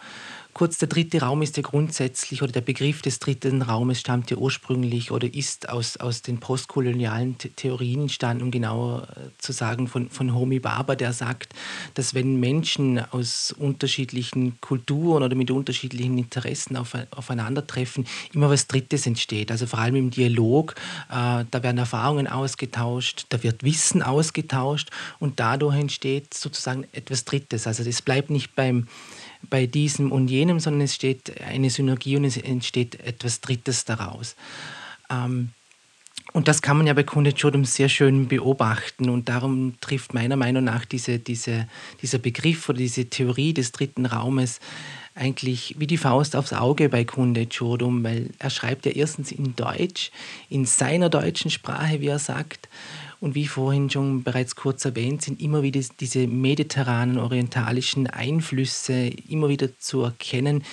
kurz, 0.61 0.77
der 0.77 0.89
dritte 0.89 1.23
Raum 1.23 1.41
ist 1.41 1.57
ja 1.57 1.63
grundsätzlich, 1.63 2.43
oder 2.43 2.53
der 2.53 2.61
Begriff 2.61 3.01
des 3.01 3.19
dritten 3.19 3.63
Raumes 3.63 3.99
stammt 3.99 4.31
ja 4.31 4.37
ursprünglich 4.37 5.11
oder 5.11 5.33
ist 5.33 5.71
aus, 5.71 5.97
aus 5.97 6.21
den 6.21 6.39
postkolonialen 6.39 7.39
Theorien 7.39 8.03
entstanden, 8.03 8.43
um 8.43 8.51
genauer 8.51 9.09
äh, 9.17 9.31
zu 9.39 9.53
sagen, 9.53 9.89
von, 9.89 10.11
von 10.11 10.35
Homi 10.35 10.59
Baba, 10.61 10.97
der 10.97 11.15
sagt, 11.15 11.55
dass 11.95 12.13
wenn 12.13 12.39
Menschen 12.41 12.99
aus 13.11 13.55
unterschiedlichen 13.57 14.61
Kulturen 14.61 15.23
oder 15.23 15.35
mit 15.35 15.51
unterschiedlichen 15.51 16.19
Interessen 16.19 16.77
auf, 16.77 16.93
aufeinandertreffen, 17.11 18.07
immer 18.35 18.51
was 18.51 18.67
Drittes 18.67 19.07
entsteht. 19.07 19.51
Also 19.51 19.65
vor 19.65 19.79
allem 19.79 19.97
im 19.97 20.11
Dialog, 20.11 20.75
äh, 21.09 21.47
da 21.51 21.63
werden 21.63 21.79
Erfahrungen 21.79 22.27
ausgetauscht, 22.27 23.25
da 23.31 23.43
wird 23.43 23.65
Wissen 23.65 24.03
ausgetauscht 24.03 24.91
und 25.21 25.41
dadurch 25.41 25.79
entsteht 25.79 26.35
sozusagen 26.35 26.85
etwas 26.93 27.25
Drittes. 27.25 27.67
Also 27.67 27.83
das 27.83 28.03
bleibt 28.03 28.29
nicht 28.29 28.55
beim 28.55 28.89
bei 29.49 29.67
diesem 29.67 30.13
und 30.13 30.29
jenem, 30.29 30.61
sondern 30.61 30.83
es 30.83 30.95
steht 30.95 31.41
eine 31.43 31.71
Synergie 31.71 32.17
und 32.17 32.25
es 32.25 32.37
entsteht 32.37 33.01
etwas 33.01 33.41
Drittes 33.41 33.85
daraus. 33.85 34.37
Ähm, 35.11 35.51
und 36.33 36.47
das 36.47 36.63
kann 36.63 36.77
man 36.77 36.87
ja 36.87 36.93
bei 36.93 37.03
Kunde 37.03 37.33
Chodum 37.33 37.65
sehr 37.65 37.89
schön 37.89 38.29
beobachten 38.29 39.11
und 39.11 39.29
darum 39.29 39.75
trifft 39.81 40.15
meiner 40.15 40.37
Meinung 40.37 40.63
nach 40.63 40.85
diese, 40.85 41.19
diese, 41.19 41.67
dieser 42.03 42.19
Begriff 42.19 42.69
oder 42.69 42.79
diese 42.79 43.07
Theorie 43.07 43.53
des 43.53 43.73
dritten 43.73 44.07
Raumes 44.07 44.61
eigentlich 45.17 45.75
wie 45.79 45.89
die 45.89 45.97
Faust 45.97 46.37
aufs 46.37 46.53
Auge 46.53 46.89
bei 46.89 47.05
Kunde 47.05 47.47
Chodum, 47.47 48.05
weil 48.05 48.31
er 48.39 48.51
schreibt 48.51 48.87
ja 48.87 48.93
erstens 48.93 49.33
in 49.33 49.57
Deutsch, 49.57 50.13
in 50.49 50.67
seiner 50.67 51.11
deutschen 51.11 51.51
Sprache, 51.51 52.01
wie 52.01 52.07
er 52.07 52.21
sagt, 52.21 52.69
und 53.21 53.35
wie 53.35 53.47
vorhin 53.47 53.91
schon 53.91 54.23
bereits 54.23 54.57
kurz 54.57 54.85
erwähnt, 54.85 55.23
sind 55.23 55.41
immer 55.41 55.63
wieder 55.63 55.81
diese 56.01 56.27
mediterranen, 56.27 57.19
orientalischen 57.19 58.07
Einflüsse 58.07 59.09
immer 59.29 59.49
wieder 59.49 59.79
zu 59.79 60.03
erkennen, 60.03 60.65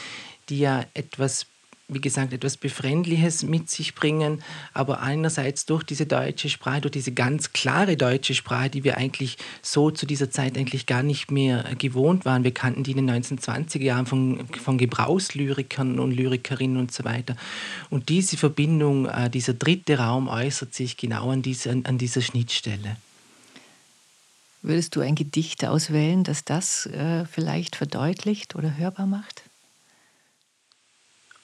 die 0.50 0.60
ja 0.60 0.86
etwas 0.94 1.46
wie 1.90 2.02
gesagt, 2.02 2.34
etwas 2.34 2.58
Befremdliches 2.58 3.44
mit 3.44 3.70
sich 3.70 3.96
bringen, 3.96 4.44
aber 4.74 5.00
einerseits 5.00 5.66
durch 5.66 5.84
diese 5.84 6.06
deutsche 6.06 6.50
Sprache, 6.50 6.82
durch 6.82 6.92
diese 6.92 7.14
ganz 7.14 7.54
klare 7.54 7.96
deutsche 7.96 8.36
Sprache, 8.36 8.70
die 8.70 8.84
wir 8.84 8.98
eigentlich 8.98 9.38
so 9.62 9.90
zu 9.90 10.06
dieser 10.06 10.30
Zeit 10.30 10.58
eigentlich 10.58 10.86
gar 10.86 11.02
nicht 11.02 11.32
mehr 11.32 11.64
gewohnt 11.78 12.26
waren. 12.26 12.44
Wir 12.44 12.54
kannten 12.54 12.84
die 12.84 12.92
in 12.92 13.06
den 13.06 13.24
1920er 13.24 13.84
Jahren 13.84 14.06
von, 14.06 14.48
von 14.48 14.78
Gebrauchslyrikern 14.78 16.00
und 16.00 16.12
Lyrikerinnen 16.12 16.76
und 16.76 16.92
so 16.92 17.06
weiter. 17.06 17.38
Und 17.90 18.10
diese 18.10 18.36
Verbindung, 18.36 19.06
äh, 19.06 19.30
dieser 19.30 19.54
dritte 19.54 20.00
Raum 20.00 20.28
äußert 20.28 20.74
sich 20.74 20.98
genau 20.98 21.32
an 21.32 21.42
dieser, 21.42 21.72
an 21.72 21.98
dieser 21.98 22.22
Schnittstelle. 22.22 22.98
Würdest 24.62 24.94
du 24.98 25.00
ein 25.00 25.16
Gedicht 25.16 25.64
auswählen, 25.64 26.26
das 26.26 26.44
das 26.44 26.86
äh, 26.88 27.24
vielleicht 27.26 27.78
verdeutlicht 27.78 28.56
oder 28.56 28.76
hörbar 28.76 29.06
macht? 29.06 29.47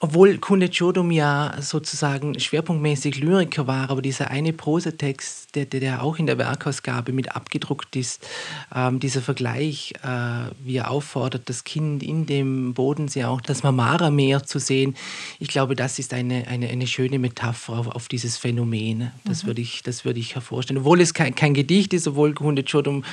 Obwohl 0.04 0.36
Kunde 0.36 0.68
Chodum 0.68 1.10
ja 1.10 1.54
sozusagen 1.62 2.38
schwerpunktmäßig 2.38 3.20
Lyriker 3.20 3.66
war, 3.66 3.88
aber 3.88 4.02
dieser 4.02 4.30
eine 4.30 4.52
Prosatext, 4.52 5.56
der, 5.56 5.64
der 5.64 6.02
auch 6.02 6.18
in 6.18 6.26
der 6.26 6.36
Werkausgabe 6.36 7.12
mit 7.14 7.34
abgedruckt 7.34 7.96
ist, 7.96 8.28
ähm, 8.74 9.00
dieser 9.00 9.22
Vergleich, 9.22 9.94
äh, 10.02 10.50
wie 10.62 10.76
er 10.76 10.90
auffordert, 10.90 11.48
das 11.48 11.64
Kind 11.64 12.02
in 12.02 12.26
dem 12.26 12.74
Bodensee 12.74 13.24
auch 13.24 13.40
das 13.40 13.62
Marmara-Meer 13.62 14.42
zu 14.42 14.58
sehen, 14.58 14.94
ich 15.38 15.48
glaube, 15.48 15.74
das 15.74 15.98
ist 15.98 16.12
eine, 16.12 16.48
eine, 16.48 16.68
eine 16.68 16.86
schöne 16.86 17.18
Metapher 17.18 17.72
auf, 17.72 17.88
auf 17.88 18.08
dieses 18.08 18.36
Phänomen. 18.36 19.10
Das 19.24 19.42
mhm. 19.42 19.46
würde 19.46 19.62
ich, 19.62 19.82
das 19.84 20.04
ich 20.04 20.34
hervorstellen. 20.34 20.80
Obwohl 20.80 21.00
es 21.00 21.14
kein, 21.14 21.34
kein 21.34 21.54
Gedicht 21.54 21.94
ist, 21.94 22.06
obwohl 22.06 22.34
Kunde 22.34 22.62
Chodum 22.62 23.04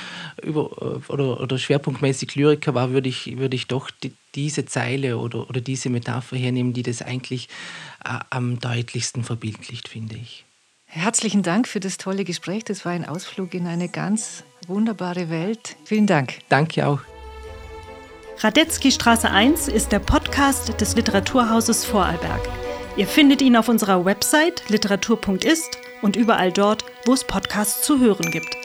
über, 0.42 0.70
oder, 1.08 1.40
oder 1.40 1.58
schwerpunktmäßig 1.58 2.34
Lyriker 2.34 2.74
war, 2.74 2.90
würde 2.90 3.08
ich, 3.08 3.38
würde 3.38 3.56
ich 3.56 3.66
doch 3.66 3.90
die, 3.90 4.12
diese 4.34 4.64
Zeile 4.64 5.18
oder, 5.18 5.48
oder 5.48 5.60
diese 5.60 5.90
Metapher 5.90 6.36
hernehmen, 6.36 6.72
die 6.72 6.82
das 6.82 7.02
eigentlich 7.02 7.48
äh, 8.04 8.18
am 8.30 8.58
deutlichsten 8.58 9.24
verbildlicht, 9.24 9.88
finde 9.88 10.16
ich. 10.16 10.44
Herzlichen 10.86 11.42
Dank 11.42 11.68
für 11.68 11.80
das 11.80 11.96
tolle 11.96 12.24
Gespräch. 12.24 12.64
Das 12.64 12.84
war 12.84 12.92
ein 12.92 13.06
Ausflug 13.06 13.54
in 13.54 13.66
eine 13.66 13.88
ganz 13.88 14.44
wunderbare 14.66 15.30
Welt. 15.30 15.76
Vielen 15.84 16.06
Dank. 16.06 16.38
Danke 16.50 16.86
auch. 16.86 17.00
Radetzky 18.38 18.90
Straße 18.90 19.30
1 19.30 19.68
ist 19.68 19.92
der 19.92 20.00
Podcast 20.00 20.80
des 20.80 20.96
Literaturhauses 20.96 21.84
Vorarlberg. 21.84 22.46
Ihr 22.96 23.06
findet 23.06 23.40
ihn 23.40 23.56
auf 23.56 23.68
unserer 23.68 24.04
Website 24.04 24.68
literatur.ist 24.68 25.78
und 26.02 26.16
überall 26.16 26.52
dort, 26.52 26.84
wo 27.06 27.14
es 27.14 27.24
Podcasts 27.24 27.86
zu 27.86 28.00
hören 28.00 28.30
gibt. 28.30 28.61